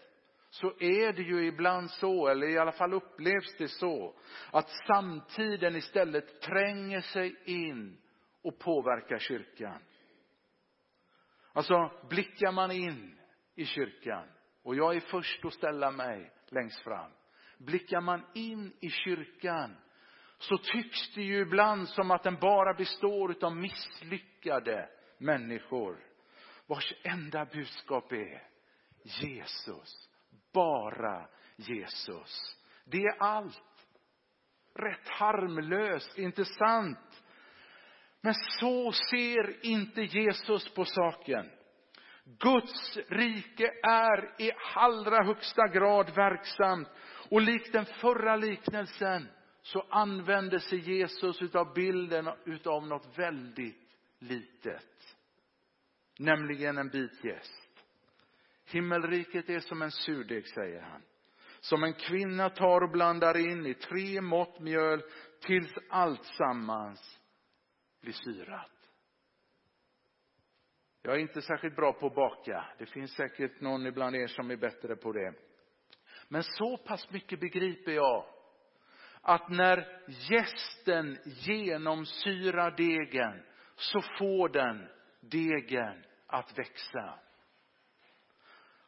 så 0.49 0.67
är 0.79 1.13
det 1.13 1.21
ju 1.21 1.45
ibland 1.47 1.91
så, 1.91 2.27
eller 2.27 2.49
i 2.49 2.57
alla 2.57 2.71
fall 2.71 2.93
upplevs 2.93 3.57
det 3.57 3.67
så, 3.67 4.15
att 4.51 4.69
samtiden 4.69 5.75
istället 5.75 6.41
tränger 6.41 7.01
sig 7.01 7.35
in 7.45 7.97
och 8.43 8.59
påverkar 8.59 9.19
kyrkan. 9.19 9.81
Alltså 11.53 11.91
blickar 12.09 12.51
man 12.51 12.71
in 12.71 13.19
i 13.55 13.65
kyrkan, 13.65 14.27
och 14.63 14.75
jag 14.75 14.95
är 14.95 14.99
först 14.99 15.45
att 15.45 15.53
ställa 15.53 15.91
mig 15.91 16.31
längst 16.47 16.83
fram. 16.83 17.11
Blickar 17.57 18.01
man 18.01 18.25
in 18.33 18.73
i 18.79 18.89
kyrkan 18.89 19.75
så 20.37 20.57
tycks 20.57 21.13
det 21.15 21.21
ju 21.21 21.41
ibland 21.41 21.89
som 21.89 22.11
att 22.11 22.23
den 22.23 22.35
bara 22.35 22.73
består 22.73 23.45
av 23.45 23.55
misslyckade 23.55 24.89
människor 25.17 26.05
vars 26.67 26.93
enda 27.03 27.45
budskap 27.45 28.11
är 28.11 28.47
Jesus. 29.03 30.08
Bara 30.53 31.27
Jesus. 31.55 32.57
Det 32.85 33.03
är 33.03 33.17
allt. 33.19 33.63
Rätt 34.75 35.07
harmlöst, 35.07 36.17
inte 36.17 36.45
sant? 36.45 37.23
Men 38.21 38.33
så 38.59 38.91
ser 38.91 39.65
inte 39.65 40.01
Jesus 40.01 40.73
på 40.73 40.85
saken. 40.85 41.49
Guds 42.39 42.97
rike 43.07 43.71
är 43.83 44.41
i 44.41 44.51
allra 44.75 45.23
högsta 45.25 45.67
grad 45.67 46.15
verksamt. 46.15 46.89
Och 47.29 47.41
likt 47.41 47.73
den 47.73 47.85
förra 47.85 48.35
liknelsen 48.35 49.27
så 49.61 49.85
använder 49.89 50.57
sig 50.57 50.79
Jesus 50.79 51.41
utav 51.41 51.73
bilden 51.73 52.29
utav 52.45 52.87
något 52.87 53.17
väldigt 53.17 53.97
litet. 54.19 55.17
Nämligen 56.19 56.77
en 56.77 56.89
bit 56.89 57.23
gäst. 57.23 57.68
Himmelriket 58.71 59.49
är 59.49 59.59
som 59.59 59.81
en 59.81 59.91
surdeg, 59.91 60.47
säger 60.47 60.81
han. 60.81 61.01
Som 61.59 61.83
en 61.83 61.93
kvinna 61.93 62.49
tar 62.49 62.81
och 62.81 62.91
blandar 62.91 63.37
in 63.37 63.65
i 63.65 63.73
tre 63.73 64.21
mått 64.21 64.59
mjöl 64.59 65.03
tills 65.41 65.73
allt 65.89 66.25
sammans 66.25 67.19
blir 68.01 68.13
syrat. 68.13 68.71
Jag 71.01 71.15
är 71.15 71.19
inte 71.19 71.41
särskilt 71.41 71.75
bra 71.75 71.93
på 71.93 72.07
att 72.07 72.15
baka. 72.15 72.65
Det 72.77 72.85
finns 72.85 73.11
säkert 73.15 73.61
någon 73.61 73.85
ibland 73.87 74.15
er 74.15 74.27
som 74.27 74.51
är 74.51 74.55
bättre 74.55 74.95
på 74.95 75.11
det. 75.11 75.33
Men 76.27 76.43
så 76.43 76.77
pass 76.77 77.11
mycket 77.11 77.39
begriper 77.39 77.91
jag 77.91 78.25
att 79.21 79.49
när 79.49 80.01
gästen 80.31 81.17
genomsyrar 81.25 82.71
degen 82.71 83.43
så 83.75 84.01
får 84.01 84.49
den 84.49 84.87
degen 85.21 86.03
att 86.27 86.57
växa. 86.57 87.19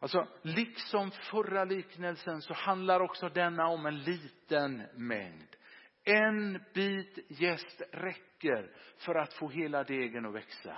Alltså, 0.02 0.28
liksom 0.42 1.12
förra 1.12 1.64
liknelsen 1.64 2.42
så 2.42 2.54
handlar 2.54 3.00
också 3.00 3.30
denna 3.30 3.68
om 3.68 3.86
en 3.86 4.00
liten 4.00 4.84
mängd. 4.96 5.56
En 6.04 6.64
bit 6.74 7.20
jäst 7.28 7.82
räcker 7.92 8.76
för 8.98 9.16
att 9.16 9.34
få 9.34 9.50
hela 9.50 9.84
degen 9.84 10.26
att 10.26 10.34
växa. 10.34 10.78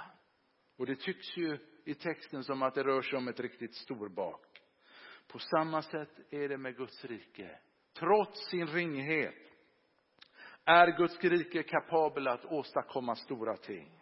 Och 0.78 0.86
det 0.86 0.96
tycks 0.96 1.38
ju 1.38 1.58
i 1.86 1.94
texten 1.94 2.44
som 2.44 2.62
att 2.62 2.76
det 2.76 2.84
rör 2.84 3.02
sig 3.02 3.18
om 3.18 3.28
ett 3.28 3.40
riktigt 3.40 3.76
storbak. 3.76 4.46
På 5.28 5.40
samma 5.40 5.82
sätt 5.82 6.34
är 6.34 6.50
det 6.50 6.58
med 6.58 6.78
Guds 6.78 7.06
rike. 7.06 7.60
Trots 8.00 8.50
sin 8.50 8.68
ringhet 8.68 9.36
är 10.66 10.98
Guds 10.98 11.24
rike 11.24 11.64
kapabel 11.64 12.28
att 12.28 12.46
åstadkomma 12.46 13.16
stora 13.16 13.58
ting. 13.58 14.02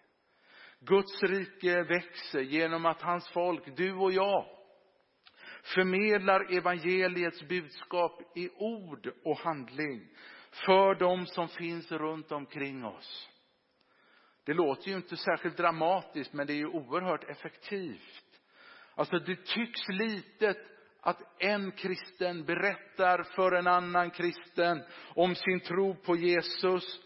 Guds 0.79 1.23
rike 1.23 1.83
växer 1.83 2.41
genom 2.41 2.85
att 2.85 3.01
hans 3.01 3.29
folk, 3.29 3.77
du 3.77 3.93
och 3.93 4.11
jag, 4.11 4.60
förmedlar 5.63 6.57
evangeliets 6.57 7.43
budskap 7.47 8.37
i 8.37 8.49
ord 8.49 9.11
och 9.23 9.37
handling 9.37 10.07
för 10.51 10.95
de 10.95 11.25
som 11.25 11.47
finns 11.47 11.91
runt 11.91 12.31
omkring 12.31 12.85
oss. 12.85 13.29
Det 14.43 14.53
låter 14.53 14.89
ju 14.89 14.95
inte 14.95 15.17
särskilt 15.17 15.57
dramatiskt, 15.57 16.33
men 16.33 16.47
det 16.47 16.53
är 16.53 16.57
ju 16.57 16.67
oerhört 16.67 17.23
effektivt. 17.23 18.41
Alltså 18.95 19.19
det 19.19 19.45
tycks 19.45 19.87
litet 19.87 20.57
att 21.01 21.21
en 21.39 21.71
kristen 21.71 22.45
berättar 22.45 23.23
för 23.23 23.51
en 23.51 23.67
annan 23.67 24.11
kristen 24.11 24.83
om 25.15 25.35
sin 25.35 25.59
tro 25.59 25.95
på 25.95 26.15
Jesus. 26.15 27.01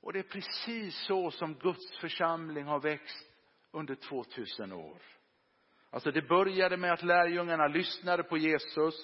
Och 0.00 0.12
det 0.12 0.18
är 0.18 0.22
precis 0.22 1.06
så 1.06 1.30
som 1.30 1.54
Guds 1.54 2.00
församling 2.00 2.64
har 2.64 2.80
växt 2.80 3.30
under 3.72 3.94
2000 3.94 4.72
år. 4.72 4.98
Alltså 5.90 6.10
det 6.10 6.22
började 6.22 6.76
med 6.76 6.92
att 6.92 7.02
lärjungarna 7.02 7.66
lyssnade 7.66 8.22
på 8.22 8.38
Jesus 8.38 8.94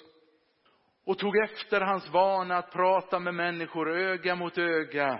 och 1.05 1.17
tog 1.17 1.37
efter 1.37 1.81
hans 1.81 2.09
vana 2.09 2.57
att 2.57 2.71
prata 2.71 3.19
med 3.19 3.33
människor 3.33 3.89
öga 3.89 4.35
mot 4.35 4.57
öga 4.57 5.19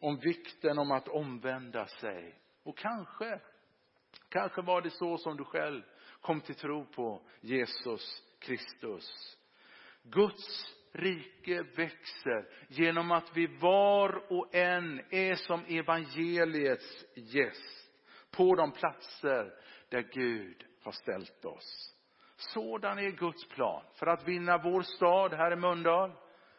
om 0.00 0.18
vikten 0.18 0.78
om 0.78 0.90
att 0.90 1.08
omvända 1.08 1.86
sig. 1.86 2.34
Och 2.64 2.78
kanske, 2.78 3.40
kanske 4.28 4.62
var 4.62 4.82
det 4.82 4.90
så 4.90 5.18
som 5.18 5.36
du 5.36 5.44
själv 5.44 5.82
kom 6.20 6.40
till 6.40 6.54
tro 6.54 6.84
på 6.84 7.22
Jesus 7.40 8.22
Kristus. 8.38 9.36
Guds 10.02 10.74
rike 10.92 11.62
växer 11.76 12.48
genom 12.68 13.10
att 13.10 13.36
vi 13.36 13.46
var 13.46 14.32
och 14.32 14.54
en 14.54 15.00
är 15.10 15.34
som 15.34 15.64
evangeliets 15.64 17.04
gäst 17.14 17.90
på 18.30 18.54
de 18.54 18.72
platser 18.72 19.52
där 19.88 20.02
Gud 20.12 20.65
har 20.86 20.92
ställt 20.92 21.44
oss. 21.44 21.94
Sådan 22.36 22.98
är 22.98 23.10
Guds 23.10 23.48
plan 23.48 23.84
för 23.94 24.06
att 24.06 24.28
vinna 24.28 24.58
vår 24.58 24.82
stad 24.82 25.34
här 25.34 25.52
i 25.52 25.56
Mölndal, 25.56 26.12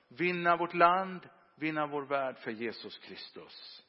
vinna 0.07 0.57
vårt 0.57 0.73
land, 0.73 1.29
vinna 1.55 1.87
vår 1.87 2.01
värld 2.01 2.37
för 2.37 2.51
Jesus 2.51 2.97
Kristus. 2.97 3.83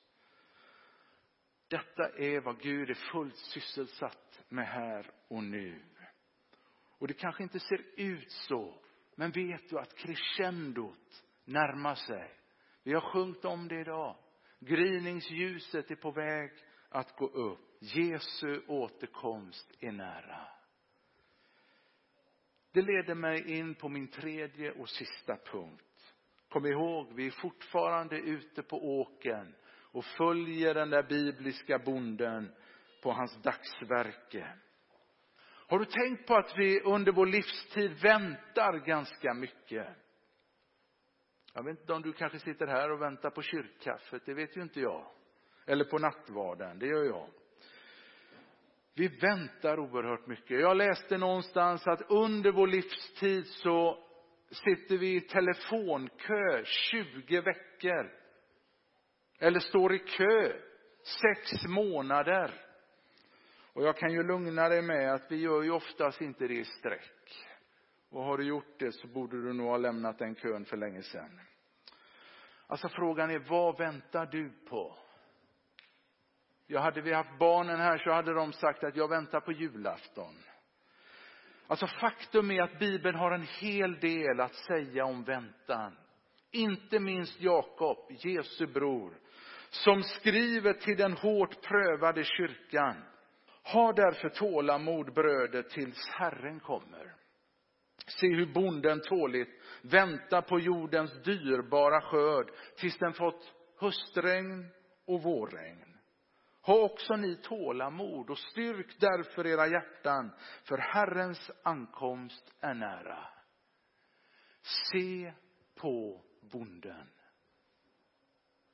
Detta 1.68 2.08
är 2.08 2.40
vad 2.40 2.60
Gud 2.60 2.90
är 2.90 2.94
fullt 2.94 3.36
sysselsatt 3.36 4.42
med 4.48 4.66
här 4.66 5.10
och 5.28 5.44
nu. 5.44 5.82
Och 6.98 7.08
det 7.08 7.14
kanske 7.14 7.42
inte 7.42 7.60
ser 7.60 7.82
ut 7.96 8.30
så, 8.30 8.74
men 9.14 9.30
vet 9.30 9.70
du 9.70 9.78
att 9.78 9.94
crescendot 9.96 11.24
närmar 11.44 11.94
sig. 11.94 12.34
Vi 12.82 12.94
har 12.94 13.00
sjungit 13.00 13.44
om 13.44 13.68
det 13.68 13.80
idag. 13.80 14.16
Gryningsljuset 14.60 15.90
är 15.90 15.96
på 15.96 16.10
väg 16.10 16.50
att 16.90 17.16
gå 17.16 17.26
upp. 17.26 17.60
Jesu 17.80 18.60
återkomst 18.66 19.72
är 19.80 19.92
nära. 19.92 20.48
Det 22.72 22.82
leder 22.82 23.14
mig 23.14 23.58
in 23.58 23.74
på 23.74 23.88
min 23.88 24.08
tredje 24.08 24.72
och 24.72 24.88
sista 24.88 25.36
punkt. 25.36 26.14
Kom 26.48 26.66
ihåg, 26.66 27.12
vi 27.14 27.26
är 27.26 27.30
fortfarande 27.30 28.16
ute 28.18 28.62
på 28.62 29.00
åken 29.00 29.54
och 29.92 30.04
följer 30.04 30.74
den 30.74 30.90
där 30.90 31.02
bibliska 31.02 31.78
bonden 31.78 32.52
på 33.02 33.12
hans 33.12 33.42
dagsverke. 33.42 34.52
Har 35.68 35.78
du 35.78 35.84
tänkt 35.84 36.26
på 36.26 36.34
att 36.34 36.58
vi 36.58 36.80
under 36.80 37.12
vår 37.12 37.26
livstid 37.26 38.02
väntar 38.02 38.86
ganska 38.86 39.34
mycket? 39.34 39.86
Jag 41.54 41.64
vet 41.64 41.80
inte 41.80 41.92
om 41.92 42.02
du 42.02 42.12
kanske 42.12 42.38
sitter 42.38 42.66
här 42.66 42.90
och 42.90 43.02
väntar 43.02 43.30
på 43.30 43.42
kyrkkaffet, 43.42 44.26
det 44.26 44.34
vet 44.34 44.56
ju 44.56 44.62
inte 44.62 44.80
jag. 44.80 45.17
Eller 45.68 45.84
på 45.84 45.98
nattvarden, 45.98 46.78
det 46.78 46.86
gör 46.86 47.04
jag. 47.04 47.28
Vi 48.94 49.08
väntar 49.08 49.78
oerhört 49.78 50.26
mycket. 50.26 50.60
Jag 50.60 50.76
läste 50.76 51.18
någonstans 51.18 51.86
att 51.86 52.10
under 52.10 52.52
vår 52.52 52.66
livstid 52.66 53.46
så 53.46 54.04
sitter 54.50 54.98
vi 54.98 55.16
i 55.16 55.20
telefonkö 55.20 56.64
20 56.64 57.40
veckor. 57.40 58.10
Eller 59.38 59.60
står 59.60 59.94
i 59.94 59.98
kö 59.98 60.52
sex 61.02 61.66
månader. 61.68 62.50
Och 63.72 63.82
jag 63.82 63.96
kan 63.96 64.12
ju 64.12 64.22
lugna 64.22 64.68
dig 64.68 64.82
med 64.82 65.14
att 65.14 65.32
vi 65.32 65.36
gör 65.36 65.62
ju 65.62 65.70
oftast 65.70 66.20
inte 66.20 66.46
det 66.46 66.54
i 66.54 66.64
sträck. 66.64 67.46
Och 68.10 68.24
har 68.24 68.38
du 68.38 68.44
gjort 68.44 68.78
det 68.78 68.92
så 68.92 69.06
borde 69.06 69.42
du 69.42 69.52
nog 69.52 69.66
ha 69.66 69.76
lämnat 69.76 70.18
den 70.18 70.34
kön 70.34 70.64
för 70.64 70.76
länge 70.76 71.02
sedan. 71.02 71.40
Alltså 72.66 72.88
frågan 72.88 73.30
är, 73.30 73.38
vad 73.38 73.78
väntar 73.78 74.26
du 74.26 74.50
på? 74.68 74.96
Jag 76.70 76.80
hade 76.80 77.00
vi 77.00 77.12
haft 77.12 77.38
barnen 77.38 77.80
här 77.80 77.98
så 77.98 78.12
hade 78.12 78.34
de 78.34 78.52
sagt 78.52 78.84
att 78.84 78.96
jag 78.96 79.08
väntar 79.08 79.40
på 79.40 79.52
julafton. 79.52 80.34
Alltså 81.66 81.86
faktum 81.86 82.50
är 82.50 82.62
att 82.62 82.78
Bibeln 82.78 83.18
har 83.18 83.30
en 83.30 83.46
hel 83.60 84.00
del 84.00 84.40
att 84.40 84.54
säga 84.54 85.04
om 85.04 85.24
väntan. 85.24 85.96
Inte 86.50 87.00
minst 87.00 87.40
Jakob, 87.40 87.98
Jesu 88.10 88.66
bror, 88.66 89.18
som 89.70 90.02
skriver 90.02 90.72
till 90.72 90.96
den 90.96 91.12
hårt 91.12 91.62
prövade 91.62 92.24
kyrkan. 92.24 93.04
Ha 93.72 93.92
därför 93.92 94.28
tålamod 94.28 95.14
bröder 95.14 95.62
tills 95.62 96.08
Herren 96.08 96.60
kommer. 96.60 97.14
Se 98.06 98.26
hur 98.26 98.52
bonden 98.52 99.00
tåligt 99.00 99.62
väntar 99.82 100.42
på 100.42 100.60
jordens 100.60 101.22
dyrbara 101.22 102.00
skörd 102.00 102.50
tills 102.76 102.98
den 102.98 103.12
fått 103.12 103.54
höstregn 103.80 104.70
och 105.06 105.22
vårregn. 105.22 105.87
Ha 106.68 106.74
också 106.74 107.16
ni 107.16 107.36
tålamod 107.36 108.30
och 108.30 108.38
styrk 108.38 108.96
därför 109.00 109.46
era 109.46 109.66
hjärtan, 109.66 110.30
för 110.64 110.78
Herrens 110.78 111.50
ankomst 111.62 112.54
är 112.60 112.74
nära. 112.74 113.28
Se 114.92 115.32
på 115.80 116.24
bonden. 116.52 117.08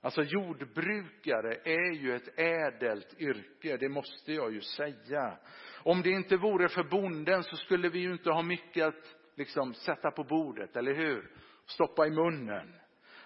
Alltså 0.02 0.22
jordbrukare 0.22 1.54
är 1.64 1.92
ju 1.92 2.14
ett 2.14 2.38
ädelt 2.38 3.20
yrke, 3.20 3.76
det 3.76 3.88
måste 3.88 4.32
jag 4.32 4.52
ju 4.52 4.60
säga. 4.60 5.38
Om 5.82 6.02
det 6.02 6.10
inte 6.10 6.36
vore 6.36 6.68
för 6.68 6.84
bonden 6.84 7.42
så 7.42 7.56
skulle 7.56 7.88
vi 7.88 7.98
ju 7.98 8.12
inte 8.12 8.30
ha 8.30 8.42
mycket 8.42 8.86
att 8.86 9.14
liksom 9.36 9.74
sätta 9.74 10.10
på 10.10 10.24
bordet, 10.24 10.76
eller 10.76 10.94
hur? 10.94 11.30
Stoppa 11.66 12.06
i 12.06 12.10
munnen. 12.10 12.74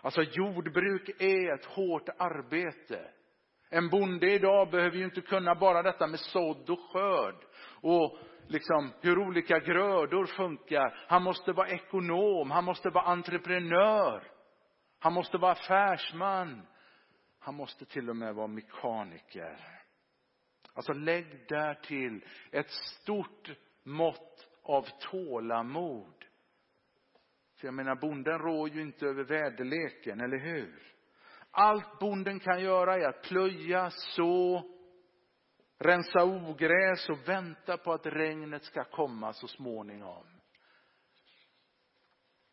Alltså 0.01 0.23
jordbruk 0.23 1.09
är 1.19 1.55
ett 1.55 1.65
hårt 1.65 2.09
arbete. 2.19 3.11
En 3.71 3.89
bonde 3.89 4.33
idag 4.33 4.71
behöver 4.71 4.97
ju 4.97 5.05
inte 5.05 5.21
kunna 5.21 5.55
bara 5.55 5.83
detta 5.83 6.07
med 6.07 6.21
sådd 6.21 6.71
och 6.71 6.81
skörd 6.81 7.45
och 7.81 8.19
liksom 8.47 8.93
hur 9.01 9.19
olika 9.19 9.59
grödor 9.59 10.27
funkar. 10.27 11.05
Han 11.09 11.23
måste 11.23 11.53
vara 11.53 11.69
ekonom, 11.69 12.51
han 12.51 12.65
måste 12.65 12.91
vara 12.91 13.05
entreprenör. 13.05 14.23
Han 14.99 15.13
måste 15.13 15.39
vara 15.39 15.53
affärsman. 15.53 16.67
Han 17.39 17.55
måste 17.55 17.85
till 17.85 18.11
och 18.11 18.17
med 18.17 18.35
vara 18.35 18.47
mekaniker. 18.47 19.81
Alltså 20.75 20.93
lägg 20.93 21.45
där 21.49 21.75
till 21.75 22.25
ett 22.51 22.71
stort 22.71 23.51
mått 23.83 24.49
av 24.63 24.87
tålamod. 25.01 26.25
För 27.61 27.67
jag 27.67 27.75
menar, 27.75 27.95
bonden 27.95 28.39
rår 28.39 28.69
ju 28.69 28.83
inte 28.83 29.07
över 29.07 29.25
väderleken, 29.25 30.21
eller 30.21 30.39
hur? 30.39 30.98
Allt 31.61 31.99
bonden 31.99 32.41
kan 32.41 32.61
göra 32.61 32.95
är 32.95 33.09
att 33.09 33.23
plöja, 33.23 33.91
så, 33.91 34.63
rensa 35.79 36.25
ogräs 36.25 37.09
och 37.09 37.29
vänta 37.29 37.77
på 37.77 37.93
att 37.93 38.07
regnet 38.07 38.65
ska 38.65 38.85
komma 38.85 39.33
så 39.33 39.49
småningom. 39.49 40.27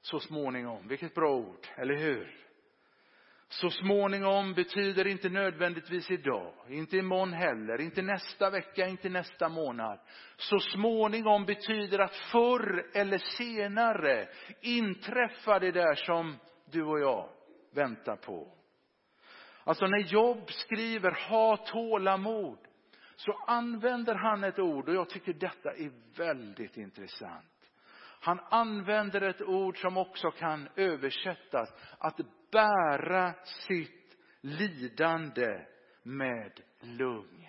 Så 0.02 0.20
småningom, 0.20 0.88
vilket 0.88 1.16
bra 1.16 1.36
ord, 1.36 1.68
eller 1.78 1.96
hur? 1.96 2.46
Så 3.48 3.70
småningom 3.70 4.54
betyder 4.54 5.08
inte 5.08 5.30
nödvändigtvis 5.30 6.12
idag, 6.12 6.54
inte 6.68 6.98
imorgon 6.98 7.34
heller, 7.34 7.82
inte 7.82 8.02
nästa 8.02 8.50
vecka, 8.50 8.88
inte 8.88 9.10
nästa 9.10 9.50
månad. 9.50 10.00
Så 10.38 10.60
småningom 10.60 11.46
betyder 11.46 12.00
att 12.00 12.16
förr 12.16 12.92
eller 12.94 13.18
senare 13.18 14.28
inträffar 14.62 15.60
det 15.60 15.72
där 15.72 15.96
som 15.96 16.38
du 16.72 16.84
och 16.84 17.00
jag 17.00 17.30
väntar 17.74 18.16
på. 18.16 18.52
Alltså 19.68 19.88
när 19.88 20.00
Job 20.00 20.52
skriver 20.52 21.30
ha 21.30 21.58
tålamod 21.58 22.60
så 23.16 23.32
använder 23.48 24.16
han 24.16 24.44
ett 24.44 24.60
ord 24.60 24.90
och 24.90 24.96
jag 24.96 25.10
tycker 25.10 25.34
detta 25.34 25.72
är 25.72 25.92
väldigt 26.18 26.78
intressant. 26.78 27.72
Han 28.20 28.40
använder 28.40 29.22
ett 29.22 29.42
ord 29.42 29.82
som 29.82 29.98
också 29.98 30.32
kan 30.32 30.70
översättas 30.76 31.74
att 31.98 32.20
bära 32.52 33.34
sitt 33.44 34.18
lidande 34.42 35.66
med 36.04 36.62
lugn. 36.82 37.46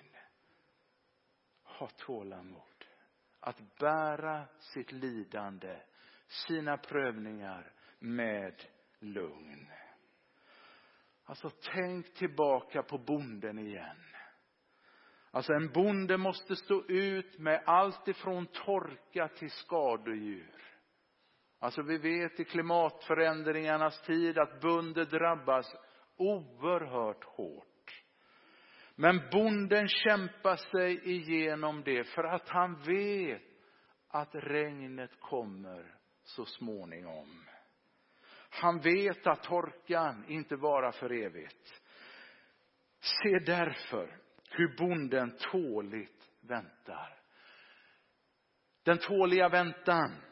Ha 1.62 1.86
tålamod. 1.86 2.62
Att 3.40 3.78
bära 3.78 4.46
sitt 4.58 4.92
lidande, 4.92 5.80
sina 6.26 6.76
prövningar 6.76 7.72
med 7.98 8.62
lugn. 9.00 9.68
Alltså 11.26 11.50
tänk 11.50 12.14
tillbaka 12.14 12.82
på 12.82 12.98
bonden 12.98 13.58
igen. 13.58 13.96
Alltså 15.30 15.52
en 15.52 15.72
bonde 15.72 16.16
måste 16.16 16.56
stå 16.56 16.84
ut 16.88 17.38
med 17.38 17.62
allt 17.66 18.08
ifrån 18.08 18.46
torka 18.46 19.28
till 19.28 19.50
skadedjur. 19.50 20.62
Alltså 21.58 21.82
vi 21.82 21.98
vet 21.98 22.40
i 22.40 22.44
klimatförändringarnas 22.44 24.02
tid 24.02 24.38
att 24.38 24.60
bönder 24.60 25.04
drabbas 25.04 25.76
oerhört 26.16 27.24
hårt. 27.24 28.04
Men 28.94 29.20
bonden 29.32 29.88
kämpar 29.88 30.56
sig 30.56 31.10
igenom 31.10 31.82
det 31.82 32.04
för 32.04 32.24
att 32.24 32.48
han 32.48 32.82
vet 32.82 33.42
att 34.08 34.34
regnet 34.34 35.20
kommer 35.20 35.94
så 36.22 36.44
småningom. 36.44 37.44
Han 38.50 38.80
vet 38.80 39.26
att 39.26 39.42
torkan 39.42 40.24
inte 40.28 40.56
varar 40.56 40.92
för 40.92 41.12
evigt. 41.12 41.82
Se 43.00 43.38
därför 43.46 44.18
hur 44.50 44.76
bonden 44.76 45.36
tåligt 45.38 46.30
väntar. 46.40 47.18
Den 48.82 48.98
tåliga 48.98 49.48
väntan 49.48 50.22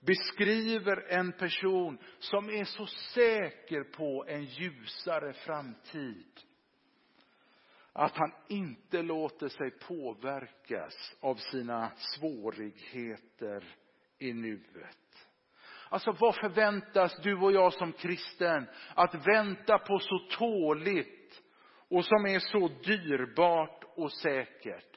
beskriver 0.00 1.12
en 1.12 1.32
person 1.32 1.98
som 2.18 2.50
är 2.50 2.64
så 2.64 2.86
säker 2.86 3.84
på 3.84 4.24
en 4.28 4.44
ljusare 4.44 5.32
framtid 5.32 6.40
att 7.92 8.16
han 8.16 8.32
inte 8.48 9.02
låter 9.02 9.48
sig 9.48 9.70
påverkas 9.70 11.16
av 11.20 11.34
sina 11.34 11.92
svårigheter 11.96 13.64
i 14.18 14.32
nuet. 14.32 15.09
Alltså 15.92 16.12
vad 16.12 16.34
förväntas 16.34 17.16
du 17.22 17.36
och 17.36 17.52
jag 17.52 17.72
som 17.72 17.92
kristen 17.92 18.68
att 18.94 19.14
vänta 19.26 19.78
på 19.78 19.98
så 19.98 20.18
tåligt 20.18 21.42
och 21.88 22.04
som 22.04 22.26
är 22.26 22.38
så 22.38 22.68
dyrbart 22.68 23.84
och 23.96 24.12
säkert? 24.12 24.96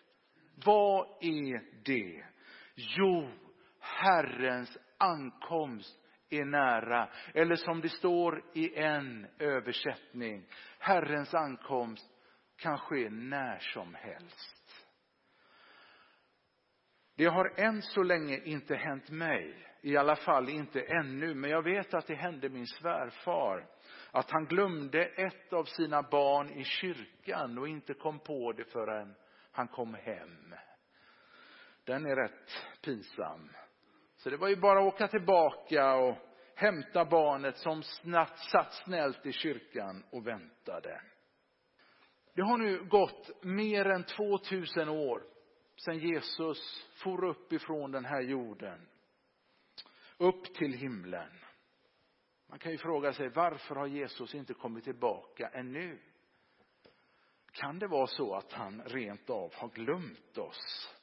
Vad 0.65 1.07
är 1.21 1.83
det? 1.83 2.25
Jo, 2.75 3.31
Herrens 3.79 4.77
ankomst 4.97 5.99
är 6.29 6.45
nära. 6.45 7.09
Eller 7.33 7.55
som 7.55 7.81
det 7.81 7.89
står 7.89 8.43
i 8.53 8.75
en 8.75 9.27
översättning, 9.39 10.45
Herrens 10.79 11.33
ankomst 11.33 12.09
kan 12.57 12.77
ske 12.77 13.09
när 13.09 13.59
som 13.59 13.95
helst. 13.95 14.85
Det 17.15 17.25
har 17.25 17.59
än 17.59 17.81
så 17.81 18.03
länge 18.03 18.37
inte 18.37 18.75
hänt 18.75 19.09
mig, 19.09 19.72
i 19.85 19.97
alla 19.97 20.15
fall 20.15 20.49
inte 20.49 20.81
ännu, 20.81 21.33
men 21.33 21.49
jag 21.49 21.63
vet 21.63 21.93
att 21.93 22.07
det 22.07 22.15
hände 22.15 22.49
min 22.49 22.67
svärfar. 22.67 23.67
Att 24.11 24.31
han 24.31 24.45
glömde 24.45 25.05
ett 25.05 25.53
av 25.53 25.63
sina 25.63 26.01
barn 26.01 26.49
i 26.49 26.63
kyrkan 26.63 27.57
och 27.57 27.67
inte 27.67 27.93
kom 27.93 28.19
på 28.19 28.51
det 28.51 28.63
förrän 28.63 29.15
han 29.51 29.67
kom 29.67 29.93
hem. 29.93 30.55
Den 31.83 32.05
är 32.05 32.15
rätt 32.15 32.65
pinsam. 32.81 33.49
Så 34.15 34.29
det 34.29 34.37
var 34.37 34.47
ju 34.47 34.55
bara 34.55 34.79
att 34.79 34.93
åka 34.93 35.07
tillbaka 35.07 35.95
och 35.95 36.17
hämta 36.55 37.05
barnet 37.05 37.57
som 37.57 37.83
snabbt 37.83 38.39
satt 38.39 38.73
snällt 38.73 39.25
i 39.25 39.31
kyrkan 39.31 40.03
och 40.11 40.27
väntade. 40.27 41.01
Det 42.35 42.41
har 42.41 42.57
nu 42.57 42.83
gått 42.83 43.43
mer 43.43 43.85
än 43.85 44.03
2000 44.03 44.89
år 44.89 45.23
sedan 45.85 45.99
Jesus 45.99 46.89
for 47.03 47.25
upp 47.25 47.53
ifrån 47.53 47.91
den 47.91 48.05
här 48.05 48.21
jorden. 48.21 48.87
Upp 50.23 50.53
till 50.53 50.73
himlen. 50.73 51.29
Man 52.49 52.59
kan 52.59 52.71
ju 52.71 52.77
fråga 52.77 53.13
sig 53.13 53.29
varför 53.29 53.75
har 53.75 53.87
Jesus 53.87 54.35
inte 54.35 54.53
kommit 54.53 54.83
tillbaka 54.83 55.49
ännu? 55.53 55.99
Kan 57.51 57.79
det 57.79 57.87
vara 57.87 58.07
så 58.07 58.35
att 58.35 58.53
han 58.53 58.81
rent 58.85 59.29
av 59.29 59.53
har 59.55 59.69
glömt 59.69 60.37
oss? 60.37 60.93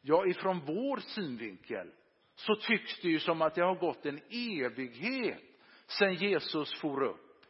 Ja, 0.00 0.26
ifrån 0.26 0.60
vår 0.66 0.96
synvinkel 0.96 1.92
så 2.34 2.54
tycks 2.54 3.00
det 3.00 3.08
ju 3.08 3.18
som 3.18 3.42
att 3.42 3.54
det 3.54 3.64
har 3.64 3.74
gått 3.74 4.06
en 4.06 4.20
evighet 4.30 5.42
sedan 5.86 6.14
Jesus 6.14 6.80
for 6.80 7.02
upp. 7.02 7.44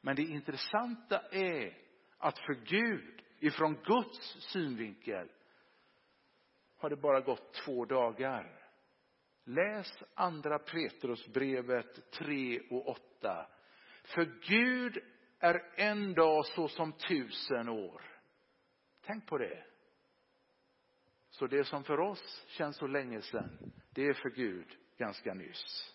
Men 0.00 0.16
det 0.16 0.22
intressanta 0.22 1.20
är 1.30 1.78
att 2.18 2.38
för 2.38 2.54
Gud, 2.64 3.22
ifrån 3.38 3.74
Guds 3.84 4.36
synvinkel, 4.52 5.28
har 6.76 6.90
det 6.90 6.96
bara 6.96 7.20
gått 7.20 7.52
två 7.52 7.84
dagar. 7.84 8.67
Läs 9.48 10.02
andra 10.14 10.58
Petrusbrevet 10.58 12.10
3 12.10 12.60
och 12.70 12.88
8. 12.88 13.46
För 14.04 14.24
Gud 14.48 14.98
är 15.38 15.62
en 15.76 16.14
dag 16.14 16.46
så 16.46 16.68
som 16.68 16.92
tusen 16.92 17.68
år. 17.68 18.02
Tänk 19.06 19.26
på 19.26 19.38
det. 19.38 19.64
Så 21.30 21.46
det 21.46 21.64
som 21.64 21.84
för 21.84 22.00
oss 22.00 22.46
känns 22.48 22.76
så 22.76 22.86
länge 22.86 23.20
sedan, 23.20 23.72
det 23.90 24.06
är 24.06 24.14
för 24.14 24.30
Gud 24.30 24.66
ganska 24.98 25.34
nyss. 25.34 25.94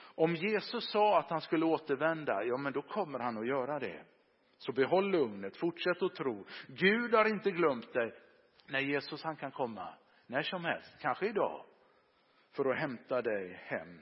Om 0.00 0.34
Jesus 0.34 0.90
sa 0.90 1.18
att 1.18 1.30
han 1.30 1.40
skulle 1.40 1.64
återvända, 1.64 2.44
ja 2.44 2.56
men 2.56 2.72
då 2.72 2.82
kommer 2.82 3.18
han 3.18 3.38
att 3.38 3.46
göra 3.46 3.78
det. 3.78 4.04
Så 4.58 4.72
behåll 4.72 5.10
lugnet, 5.10 5.56
fortsätt 5.56 6.02
att 6.02 6.14
tro. 6.14 6.46
Gud 6.68 7.14
har 7.14 7.24
inte 7.24 7.50
glömt 7.50 7.92
dig. 7.92 8.14
När 8.66 8.80
Jesus 8.80 9.22
han 9.22 9.36
kan 9.36 9.50
komma, 9.50 9.94
när 10.26 10.42
som 10.42 10.64
helst, 10.64 10.96
kanske 11.00 11.26
idag, 11.26 11.64
för 12.58 12.70
att 12.70 12.78
hämta 12.78 13.22
dig 13.22 13.60
hem 13.64 14.00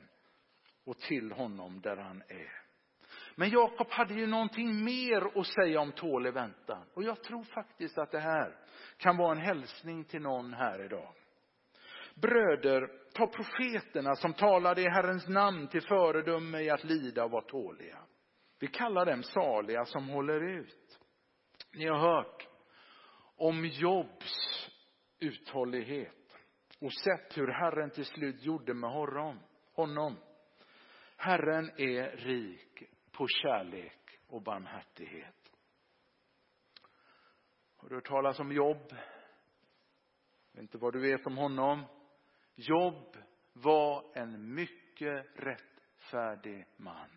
och 0.85 0.99
till 0.99 1.33
honom 1.33 1.81
där 1.81 1.97
han 1.97 2.23
är. 2.29 2.53
Men 3.35 3.51
Jakob 3.51 3.91
hade 3.91 4.15
ju 4.15 4.27
någonting 4.27 4.85
mer 4.85 5.41
att 5.41 5.47
säga 5.47 5.81
om 5.81 5.93
tålig 5.93 6.33
väntan. 6.33 6.87
Och 6.95 7.03
jag 7.03 7.23
tror 7.23 7.43
faktiskt 7.43 7.99
att 7.99 8.11
det 8.11 8.21
här 8.21 8.57
kan 8.97 9.17
vara 9.17 9.33
en 9.33 9.43
hälsning 9.43 10.05
till 10.05 10.21
någon 10.23 10.53
här 10.55 10.85
idag. 10.85 11.13
Bröder, 12.15 12.89
ta 13.15 13.27
profeterna 13.27 14.15
som 14.15 14.33
talade 14.33 14.83
i 14.83 14.89
Herrens 14.89 15.29
namn 15.29 15.69
till 15.69 15.83
föredöme 15.83 16.61
i 16.61 16.71
att 16.71 16.85
lida 16.85 17.25
och 17.25 17.31
vara 17.31 17.45
tåliga. 17.45 17.99
Vi 18.59 18.67
kallar 18.67 19.07
dem 19.07 19.23
saliga 19.23 19.85
som 19.85 20.09
håller 20.09 20.59
ut. 20.59 20.99
Ni 21.75 21.87
har 21.87 21.99
hört 21.99 22.49
om 23.37 23.67
Jobs 23.67 24.69
uthållighet 25.21 26.26
och 26.79 26.93
sett 26.93 27.39
hur 27.39 27.49
Herren 27.49 27.91
till 27.91 28.05
slut 28.05 28.43
gjorde 28.43 28.75
med 28.75 28.91
honom. 29.75 30.19
Herren 31.17 31.71
är 31.77 32.17
rik 32.17 32.83
på 33.13 33.27
kärlek 33.29 34.19
och 34.29 34.43
barmhärtighet. 34.43 35.53
Har 37.77 37.89
du 37.89 37.95
hört 37.95 38.09
talas 38.09 38.41
om 38.41 38.53
Jobb? 38.53 38.93
Jag 40.53 40.63
vet 40.63 40.63
inte 40.63 40.79
vad 40.79 40.93
du 40.93 41.01
vet 41.01 41.27
om 41.27 41.37
honom. 41.37 41.85
Jobb 42.55 43.17
var 43.53 44.05
en 44.15 44.55
mycket 44.55 45.27
rättfärdig 45.35 46.67
man. 46.77 47.11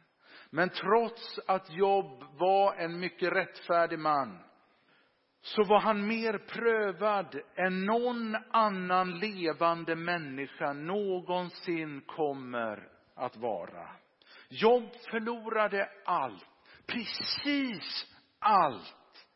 Men 0.49 0.69
trots 0.69 1.39
att 1.47 1.69
Jobb 1.69 2.23
var 2.39 2.75
en 2.75 2.99
mycket 2.99 3.33
rättfärdig 3.33 3.99
man 3.99 4.48
så 5.41 5.63
var 5.63 5.79
han 5.79 6.07
mer 6.07 6.37
prövad 6.37 7.39
än 7.55 7.85
någon 7.85 8.35
annan 8.51 9.19
levande 9.19 9.95
människa 9.95 10.73
någonsin 10.73 12.01
kommer 12.01 12.87
att 13.15 13.37
vara. 13.37 13.89
Jobb 14.49 14.89
förlorade 15.11 15.89
allt, 16.05 16.45
precis 16.85 18.05
allt. 18.39 19.27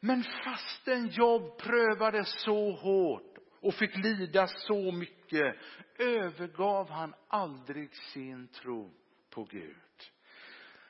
Men 0.00 0.24
fastän 0.44 1.08
Jobb 1.08 1.58
prövades 1.58 2.42
så 2.42 2.72
hårt 2.72 3.38
och 3.60 3.74
fick 3.74 3.96
lida 3.96 4.46
så 4.46 4.92
mycket 4.92 5.56
övergav 5.98 6.90
han 6.90 7.14
aldrig 7.28 7.94
sin 7.94 8.48
tro 8.48 8.90
på 9.30 9.44
Gud. 9.44 9.76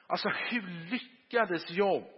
Alltså 0.07 0.29
hur 0.29 0.91
lyckades 0.91 1.71
Jobb 1.71 2.16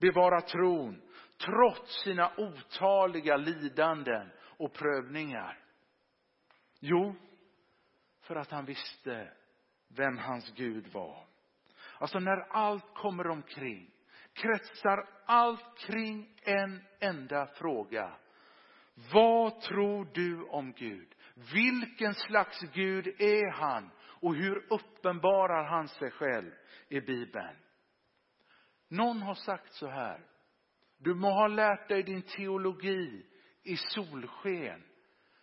bevara 0.00 0.40
tron 0.40 1.02
trots 1.44 2.02
sina 2.02 2.32
otaliga 2.36 3.36
lidanden 3.36 4.30
och 4.40 4.72
prövningar? 4.72 5.58
Jo, 6.80 7.14
för 8.20 8.36
att 8.36 8.50
han 8.50 8.64
visste 8.64 9.32
vem 9.88 10.18
hans 10.18 10.52
Gud 10.56 10.92
var. 10.92 11.26
Alltså 11.98 12.18
när 12.18 12.46
allt 12.50 12.94
kommer 12.94 13.26
omkring 13.26 13.90
kretsar 14.32 15.08
allt 15.26 15.78
kring 15.78 16.34
en 16.42 16.82
enda 17.00 17.46
fråga. 17.46 18.12
Vad 19.12 19.60
tror 19.60 20.08
du 20.14 20.42
om 20.42 20.72
Gud? 20.72 21.14
Vilken 21.34 22.14
slags 22.14 22.60
Gud 22.60 23.06
är 23.06 23.50
han? 23.50 23.90
Och 24.00 24.34
hur 24.34 24.66
uppenbarar 24.72 25.64
han 25.64 25.88
sig 25.88 26.10
själv 26.10 26.50
i 26.88 27.00
Bibeln? 27.00 27.56
Någon 28.90 29.22
har 29.22 29.34
sagt 29.34 29.72
så 29.72 29.86
här. 29.86 30.26
Du 30.98 31.14
må 31.14 31.30
ha 31.30 31.46
lärt 31.46 31.88
dig 31.88 32.02
din 32.02 32.22
teologi 32.22 33.26
i 33.62 33.76
solsken, 33.76 34.84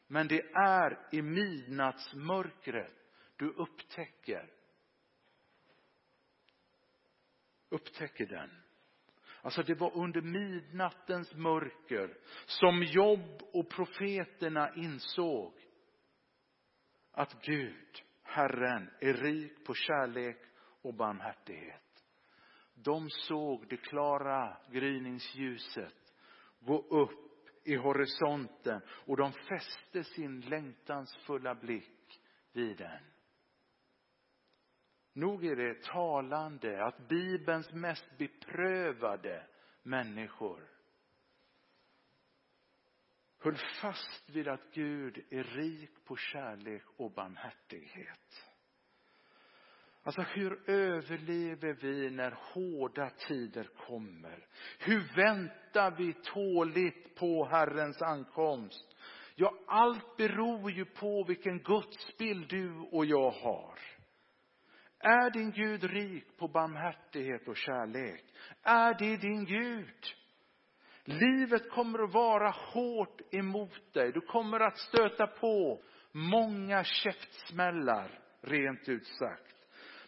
men 0.08 0.28
det 0.28 0.42
är 0.54 1.08
i 1.12 1.22
midnattsmörkret 1.22 2.94
du 3.36 3.50
upptäcker 3.50 4.50
upptäcker 7.70 8.26
den. 8.26 8.50
Alltså 9.42 9.64
det 9.64 9.76
var 9.76 9.98
under 9.98 10.22
midnattens 10.22 11.34
mörker 11.36 12.18
som 12.46 12.84
Jobb 12.84 13.42
och 13.54 13.70
profeterna 13.70 14.76
insåg 14.76 15.54
att 17.12 17.42
Gud, 17.42 18.02
Herren, 18.24 18.90
är 19.00 19.14
rik 19.14 19.66
på 19.66 19.74
kärlek 19.74 20.38
och 20.82 20.94
barmhärtighet. 20.94 21.87
De 22.84 23.10
såg 23.10 23.68
det 23.68 23.78
klara 23.78 24.58
gryningsljuset 24.72 26.14
gå 26.60 26.82
upp 26.82 27.48
i 27.64 27.76
horisonten 27.76 28.82
och 28.90 29.18
de 29.18 29.32
fäste 29.32 30.04
sin 30.04 30.42
längtansfulla 30.42 31.56
blick 31.56 32.22
vid 32.52 32.78
den. 32.78 33.04
Nog 35.14 35.46
är 35.46 35.56
det 35.56 35.82
talande 35.84 36.86
att 36.86 37.08
Bibelns 37.08 37.74
mest 37.74 38.18
beprövade 38.18 39.48
människor 39.84 40.70
höll 43.40 43.58
fast 43.82 44.30
vid 44.30 44.48
att 44.48 44.74
Gud 44.74 45.26
är 45.30 45.44
rik 45.44 46.06
på 46.06 46.16
kärlek 46.16 46.84
och 46.98 47.12
barmhärtighet. 47.12 48.57
Alltså 50.08 50.22
hur 50.22 50.70
överlever 50.70 51.74
vi 51.74 52.10
när 52.10 52.32
hårda 52.32 53.10
tider 53.10 53.70
kommer? 53.88 54.46
Hur 54.80 55.16
väntar 55.16 55.92
vi 55.98 56.14
tåligt 56.14 57.16
på 57.16 57.46
Herrens 57.46 58.02
ankomst? 58.02 58.98
Ja, 59.36 59.54
allt 59.68 60.18
beror 60.18 60.72
ju 60.72 60.86
på 60.86 61.24
vilken 61.24 61.60
gudsbild 61.60 62.50
du 62.50 62.72
och 62.92 63.06
jag 63.06 63.32
har. 63.32 63.80
Är 65.00 65.30
din 65.30 65.52
Gud 65.52 65.84
rik 65.84 66.38
på 66.38 66.48
barmhärtighet 66.48 67.48
och 67.48 67.58
kärlek? 67.58 68.24
Är 68.64 68.94
det 69.00 69.18
din 69.18 69.46
Gud? 69.46 70.04
Livet 71.04 71.70
kommer 71.72 72.04
att 72.04 72.14
vara 72.14 72.50
hårt 72.50 73.22
emot 73.32 73.94
dig. 73.94 74.12
Du 74.12 74.22
kommer 74.22 74.60
att 74.60 74.78
stöta 74.78 75.28
på 75.28 75.82
många 76.12 76.84
käftsmällar, 76.84 78.20
rent 78.42 78.90
ut 78.90 79.08
sagt. 79.08 79.57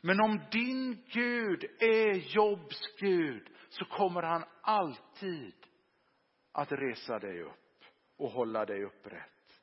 Men 0.02 0.22
om 0.22 0.42
din 0.52 1.04
Gud 1.08 1.64
är 1.80 2.14
Jobs 2.36 2.96
Gud 3.00 3.50
så 3.70 3.86
kommer 3.86 4.22
han 4.22 4.44
alltid 4.62 5.54
att 6.52 6.72
resa 6.72 7.20
dig 7.20 7.42
upp 7.42 7.84
och 8.18 8.32
hålla 8.32 8.66
dig 8.66 8.84
upprätt. 8.84 9.62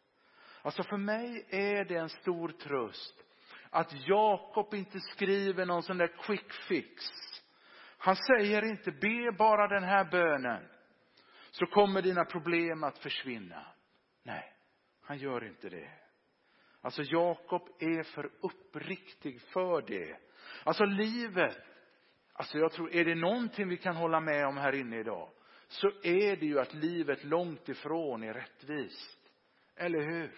Alltså 0.63 0.83
för 0.83 0.97
mig 0.97 1.47
är 1.51 1.85
det 1.85 1.97
en 1.97 2.09
stor 2.09 2.49
tröst 2.49 3.25
att 3.71 4.09
Jakob 4.09 4.75
inte 4.75 5.01
skriver 5.01 5.67
någon 5.67 5.83
sån 5.83 5.99
där 5.99 6.17
quick 6.23 6.53
fix. 6.53 7.05
Han 7.99 8.17
säger 8.17 8.65
inte 8.65 8.93
be 8.93 9.33
bara 9.39 9.69
den 9.69 9.85
här 9.85 10.05
bönen 10.11 10.69
så 11.51 11.67
kommer 11.67 12.03
dina 12.03 12.25
problem 12.25 12.85
att 12.85 12.99
försvinna. 12.99 13.67
Nej, 14.23 14.53
han 15.03 15.19
gör 15.19 15.45
inte 15.45 15.69
det. 15.69 15.91
Alltså 16.81 17.03
Jakob 17.03 17.69
är 17.79 18.03
för 18.03 18.31
uppriktig 18.41 19.43
för 19.43 19.83
det. 19.83 20.17
Alltså 20.67 20.85
livet, 20.85 21.59
alltså 22.33 22.59
jag 22.59 22.73
tror, 22.73 22.95
är 22.95 23.05
det 23.05 23.15
någonting 23.15 23.69
vi 23.69 23.77
kan 23.77 23.97
hålla 23.97 24.21
med 24.21 24.47
om 24.47 24.57
här 24.57 24.75
inne 24.75 24.99
idag 24.99 25.29
så 25.69 25.89
är 26.03 26.37
det 26.37 26.47
ju 26.47 26.61
att 26.61 26.75
livet 26.75 27.25
långt 27.25 27.69
ifrån 27.69 28.23
är 28.23 28.35
rättvist. 28.35 29.33
Eller 29.77 30.01
hur? 30.01 30.31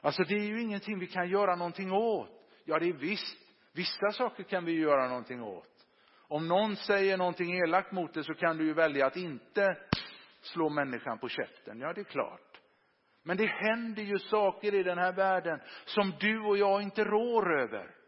Alltså 0.00 0.22
det 0.22 0.34
är 0.34 0.44
ju 0.44 0.62
ingenting 0.62 0.98
vi 0.98 1.06
kan 1.06 1.28
göra 1.28 1.56
någonting 1.56 1.92
åt. 1.92 2.50
Ja, 2.64 2.78
det 2.78 2.88
är 2.88 2.92
visst, 2.92 3.38
vissa 3.72 4.10
saker 4.10 4.42
kan 4.42 4.64
vi 4.64 4.72
göra 4.72 5.08
någonting 5.08 5.42
åt. 5.42 5.86
Om 6.28 6.48
någon 6.48 6.76
säger 6.76 7.16
någonting 7.16 7.58
elakt 7.58 7.92
mot 7.92 8.14
dig 8.14 8.24
så 8.24 8.34
kan 8.34 8.56
du 8.56 8.64
ju 8.64 8.74
välja 8.74 9.06
att 9.06 9.16
inte 9.16 9.76
slå 10.40 10.68
människan 10.68 11.18
på 11.18 11.28
käften. 11.28 11.80
Ja, 11.80 11.92
det 11.92 12.00
är 12.00 12.04
klart. 12.04 12.60
Men 13.22 13.36
det 13.36 13.46
händer 13.46 14.02
ju 14.02 14.18
saker 14.18 14.74
i 14.74 14.82
den 14.82 14.98
här 14.98 15.12
världen 15.12 15.60
som 15.84 16.12
du 16.20 16.40
och 16.40 16.56
jag 16.56 16.82
inte 16.82 17.04
rår 17.04 17.60
över. 17.60 18.03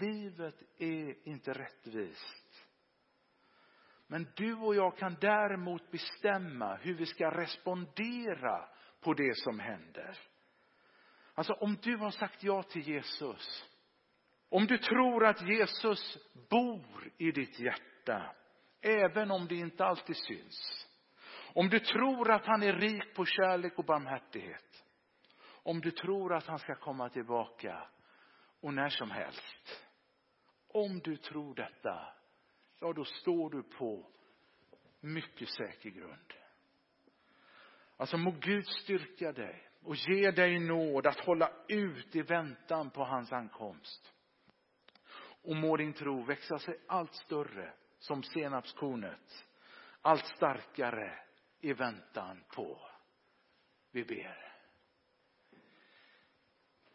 Livet 0.00 0.62
är 0.78 1.28
inte 1.28 1.52
rättvist. 1.52 2.66
Men 4.06 4.26
du 4.36 4.54
och 4.54 4.74
jag 4.74 4.98
kan 4.98 5.16
däremot 5.20 5.90
bestämma 5.90 6.74
hur 6.74 6.94
vi 6.94 7.06
ska 7.06 7.30
respondera 7.30 8.68
på 9.00 9.14
det 9.14 9.36
som 9.36 9.58
händer. 9.58 10.18
Alltså 11.34 11.52
om 11.52 11.76
du 11.82 11.96
har 11.96 12.10
sagt 12.10 12.42
ja 12.42 12.62
till 12.62 12.88
Jesus, 12.88 13.64
om 14.48 14.66
du 14.66 14.78
tror 14.78 15.26
att 15.26 15.42
Jesus 15.48 16.18
bor 16.50 17.12
i 17.18 17.30
ditt 17.30 17.60
hjärta, 17.60 18.34
även 18.80 19.30
om 19.30 19.46
det 19.46 19.54
inte 19.54 19.84
alltid 19.84 20.16
syns. 20.16 20.86
Om 21.54 21.68
du 21.68 21.80
tror 21.80 22.30
att 22.30 22.46
han 22.46 22.62
är 22.62 22.72
rik 22.72 23.14
på 23.14 23.24
kärlek 23.24 23.78
och 23.78 23.84
barmhärtighet. 23.84 24.84
Om 25.62 25.80
du 25.80 25.90
tror 25.90 26.34
att 26.34 26.46
han 26.46 26.58
ska 26.58 26.74
komma 26.74 27.08
tillbaka 27.08 27.88
och 28.60 28.74
när 28.74 28.88
som 28.88 29.10
helst. 29.10 29.86
Om 30.68 31.00
du 31.00 31.16
tror 31.16 31.54
detta, 31.54 32.12
ja 32.80 32.92
då 32.92 33.04
står 33.04 33.50
du 33.50 33.62
på 33.62 34.10
mycket 35.00 35.48
säker 35.48 35.90
grund. 35.90 36.32
Alltså 37.96 38.16
må 38.16 38.30
Gud 38.30 38.66
styrka 38.66 39.32
dig 39.32 39.68
och 39.82 39.94
ge 39.96 40.30
dig 40.30 40.58
nåd 40.58 41.06
att 41.06 41.20
hålla 41.20 41.52
ut 41.68 42.16
i 42.16 42.22
väntan 42.22 42.90
på 42.90 43.04
hans 43.04 43.32
ankomst. 43.32 44.12
Och 45.42 45.56
må 45.56 45.76
din 45.76 45.92
tro 45.92 46.22
växa 46.22 46.58
sig 46.58 46.80
allt 46.88 47.14
större 47.14 47.74
som 47.98 48.22
senapskornet, 48.22 49.46
allt 50.00 50.26
starkare 50.26 51.18
i 51.60 51.72
väntan 51.72 52.44
på. 52.54 52.80
Vi 53.90 54.04
ber. 54.04 54.52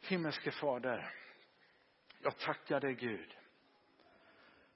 Himmelske 0.01 0.51
Fader, 0.51 1.13
jag 2.25 2.37
tackar 2.37 2.79
dig 2.79 2.93
Gud 2.93 3.35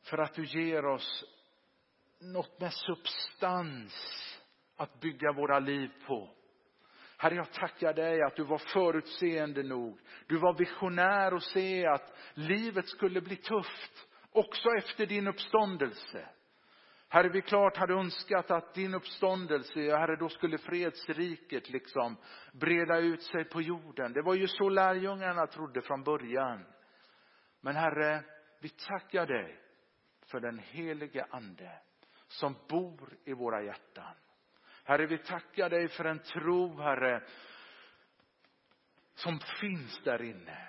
för 0.09 0.17
att 0.17 0.33
du 0.33 0.45
ger 0.45 0.85
oss 0.85 1.25
något 2.19 2.59
med 2.59 2.73
substans 2.73 3.93
att 4.77 4.99
bygga 4.99 5.31
våra 5.31 5.59
liv 5.59 5.91
på. 6.07 6.29
Herre, 7.17 7.35
jag 7.35 7.51
tackar 7.51 7.93
dig 7.93 8.21
att 8.21 8.35
du 8.35 8.43
var 8.43 8.57
förutseende 8.57 9.63
nog. 9.63 9.99
Du 10.27 10.38
var 10.38 10.57
visionär 10.57 11.33
och 11.33 11.43
se 11.43 11.85
att 11.85 12.17
livet 12.33 12.88
skulle 12.88 13.21
bli 13.21 13.35
tufft 13.35 14.07
också 14.31 14.69
efter 14.77 15.05
din 15.05 15.27
uppståndelse. 15.27 16.29
Herre, 17.09 17.29
vi 17.29 17.41
klart 17.41 17.77
hade 17.77 17.93
önskat 17.93 18.51
att 18.51 18.73
din 18.73 18.93
uppståndelse, 18.93 19.79
Herre, 19.79 20.15
då 20.15 20.29
skulle 20.29 20.57
fredsriket 20.57 21.69
liksom 21.69 22.17
breda 22.53 22.97
ut 22.97 23.23
sig 23.23 23.45
på 23.45 23.62
jorden. 23.62 24.13
Det 24.13 24.21
var 24.21 24.35
ju 24.35 24.47
så 24.47 24.69
lärjungarna 24.69 25.47
trodde 25.47 25.81
från 25.81 26.03
början. 26.03 26.65
Men 27.61 27.75
Herre, 27.75 28.23
vi 28.59 28.69
tackar 28.69 29.25
dig 29.25 29.59
för 30.25 30.39
den 30.39 30.59
helige 30.59 31.25
Ande 31.29 31.71
som 32.27 32.55
bor 32.69 33.17
i 33.25 33.33
våra 33.33 33.63
hjärtan. 33.63 34.15
Herre, 34.83 35.05
vi 35.05 35.17
tackar 35.17 35.69
dig 35.69 35.87
för 35.87 36.05
en 36.05 36.19
tro, 36.19 36.77
Herre, 36.77 37.23
som 39.13 39.39
finns 39.39 40.01
där 40.03 40.21
inne. 40.21 40.67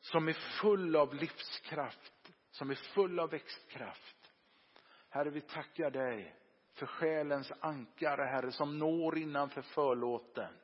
Som 0.00 0.28
är 0.28 0.60
full 0.60 0.96
av 0.96 1.14
livskraft, 1.14 2.32
som 2.50 2.70
är 2.70 2.74
full 2.74 3.20
av 3.20 3.30
växtkraft. 3.30 4.32
Herre, 5.10 5.30
vi 5.30 5.40
tackar 5.40 5.90
dig 5.90 6.34
för 6.74 6.86
själens 6.86 7.52
ankare, 7.60 8.22
Herre, 8.22 8.52
som 8.52 8.78
når 8.78 9.18
innanför 9.18 9.62
förlåten. 9.62 10.54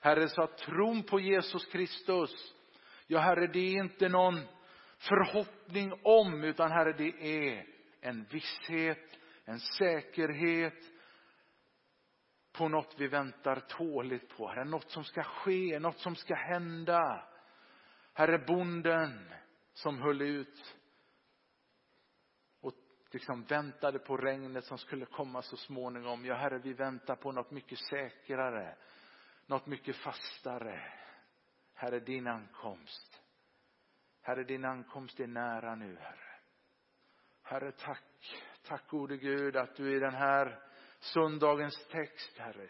Herre, 0.00 0.28
så 0.28 0.42
att 0.42 0.58
tron 0.58 1.02
på 1.02 1.20
Jesus 1.20 1.66
Kristus, 1.66 2.54
ja 3.06 3.18
Herre, 3.18 3.46
det 3.46 3.58
är 3.58 3.80
inte 3.84 4.08
någon 4.08 4.40
förhoppning 5.08 5.92
om, 6.02 6.44
utan 6.44 6.70
Herre, 6.70 6.92
det 6.92 7.46
är 7.46 7.66
en 8.00 8.24
visshet, 8.24 9.18
en 9.44 9.60
säkerhet 9.60 10.94
på 12.52 12.68
något 12.68 12.94
vi 12.98 13.08
väntar 13.08 13.60
tåligt 13.60 14.36
på. 14.36 14.48
Herre, 14.48 14.64
något 14.64 14.90
som 14.90 15.04
ska 15.04 15.22
ske, 15.22 15.78
något 15.78 15.98
som 15.98 16.16
ska 16.16 16.34
hända. 16.34 17.28
Herre, 18.12 18.38
bonden 18.38 19.30
som 19.72 20.02
höll 20.02 20.22
ut 20.22 20.76
och 22.60 22.72
liksom 23.10 23.44
väntade 23.44 23.98
på 23.98 24.16
regnet 24.16 24.64
som 24.64 24.78
skulle 24.78 25.06
komma 25.06 25.42
så 25.42 25.56
småningom. 25.56 26.24
Ja, 26.24 26.34
Herre, 26.34 26.58
vi 26.58 26.72
väntar 26.72 27.16
på 27.16 27.32
något 27.32 27.50
mycket 27.50 27.78
säkrare, 27.78 28.76
något 29.46 29.66
mycket 29.66 29.96
fastare. 29.96 30.92
Herre, 31.74 32.00
din 32.00 32.26
ankomst. 32.26 33.13
Herre, 34.26 34.44
din 34.44 34.64
ankomst 34.64 35.20
är 35.20 35.26
nära 35.26 35.74
nu, 35.74 35.96
Herre. 36.00 36.38
Herre, 37.42 37.72
tack. 37.72 38.02
Tack 38.66 38.88
gode 38.88 39.16
Gud 39.16 39.56
att 39.56 39.76
du 39.76 39.96
i 39.96 39.98
den 39.98 40.14
här 40.14 40.60
söndagens 40.98 41.86
text, 41.86 42.38
Herre, 42.38 42.68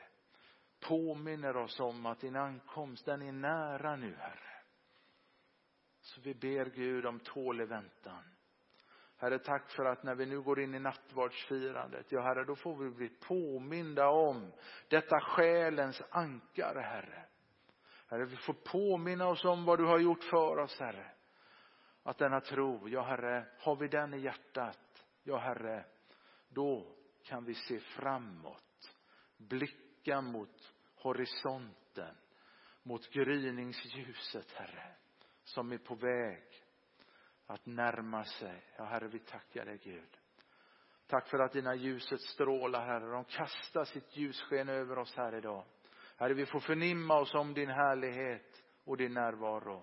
påminner 0.88 1.56
oss 1.56 1.80
om 1.80 2.06
att 2.06 2.20
din 2.20 2.36
ankomst, 2.36 3.04
den 3.04 3.22
är 3.22 3.32
nära 3.32 3.96
nu, 3.96 4.14
Herre. 4.18 4.62
Så 6.00 6.20
vi 6.20 6.34
ber 6.34 6.64
Gud 6.64 7.06
om 7.06 7.20
tålig 7.20 7.68
väntan. 7.68 8.24
Herre, 9.16 9.38
tack 9.38 9.70
för 9.70 9.84
att 9.84 10.02
när 10.02 10.14
vi 10.14 10.26
nu 10.26 10.40
går 10.40 10.60
in 10.60 10.74
i 10.74 10.78
nattvardsfirandet, 10.78 12.12
ja 12.12 12.22
Herre, 12.22 12.44
då 12.44 12.56
får 12.56 12.76
vi 12.76 12.90
bli 12.90 13.08
påminda 13.08 14.08
om 14.08 14.52
detta 14.88 15.20
själens 15.20 16.02
ankare, 16.10 16.80
Herre. 16.80 17.24
Herre, 18.06 18.24
vi 18.24 18.36
får 18.36 18.54
påminna 18.54 19.28
oss 19.28 19.44
om 19.44 19.64
vad 19.64 19.78
du 19.78 19.84
har 19.84 19.98
gjort 19.98 20.24
för 20.24 20.58
oss, 20.58 20.80
Herre. 20.80 21.13
Att 22.06 22.18
denna 22.18 22.40
tro, 22.40 22.88
ja 22.88 23.02
Herre, 23.02 23.46
har 23.58 23.76
vi 23.76 23.88
den 23.88 24.14
i 24.14 24.20
hjärtat, 24.20 25.06
ja 25.22 25.38
Herre, 25.38 25.84
då 26.48 26.96
kan 27.22 27.44
vi 27.44 27.54
se 27.54 27.80
framåt, 27.80 28.96
blicka 29.36 30.20
mot 30.20 30.74
horisonten, 30.96 32.16
mot 32.82 33.10
gryningsljuset, 33.10 34.52
Herre, 34.52 34.94
som 35.44 35.72
är 35.72 35.78
på 35.78 35.94
väg 35.94 36.42
att 37.46 37.66
närma 37.66 38.24
sig. 38.24 38.64
Ja, 38.76 38.84
Herre, 38.84 39.08
vi 39.08 39.18
tackar 39.18 39.64
dig, 39.64 39.78
Gud. 39.84 40.18
Tack 41.06 41.28
för 41.28 41.38
att 41.38 41.52
dina 41.52 41.74
ljuset 41.74 42.20
strålar, 42.20 42.86
Herre. 42.86 43.10
De 43.10 43.24
kastar 43.24 43.84
sitt 43.84 44.16
ljussken 44.16 44.68
över 44.68 44.98
oss 44.98 45.16
här 45.16 45.34
idag. 45.34 45.64
Herre, 46.16 46.34
vi 46.34 46.46
får 46.46 46.60
förnimma 46.60 47.20
oss 47.20 47.34
om 47.34 47.54
din 47.54 47.70
härlighet 47.70 48.64
och 48.84 48.96
din 48.96 49.14
närvaro. 49.14 49.82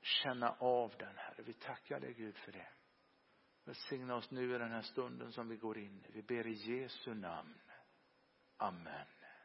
Känna 0.00 0.50
av 0.58 0.94
den, 0.98 1.16
Herre. 1.16 1.42
Vi 1.42 1.52
tackar 1.52 2.00
dig, 2.00 2.14
Gud, 2.14 2.36
för 2.36 2.52
det. 2.52 2.68
Välsigna 3.64 4.14
oss 4.14 4.30
nu 4.30 4.54
i 4.54 4.58
den 4.58 4.72
här 4.72 4.82
stunden 4.82 5.32
som 5.32 5.48
vi 5.48 5.56
går 5.56 5.78
in 5.78 6.04
i. 6.04 6.12
Vi 6.12 6.22
ber 6.22 6.46
i 6.46 6.52
Jesu 6.52 7.14
namn. 7.14 7.60
Amen. 8.56 9.06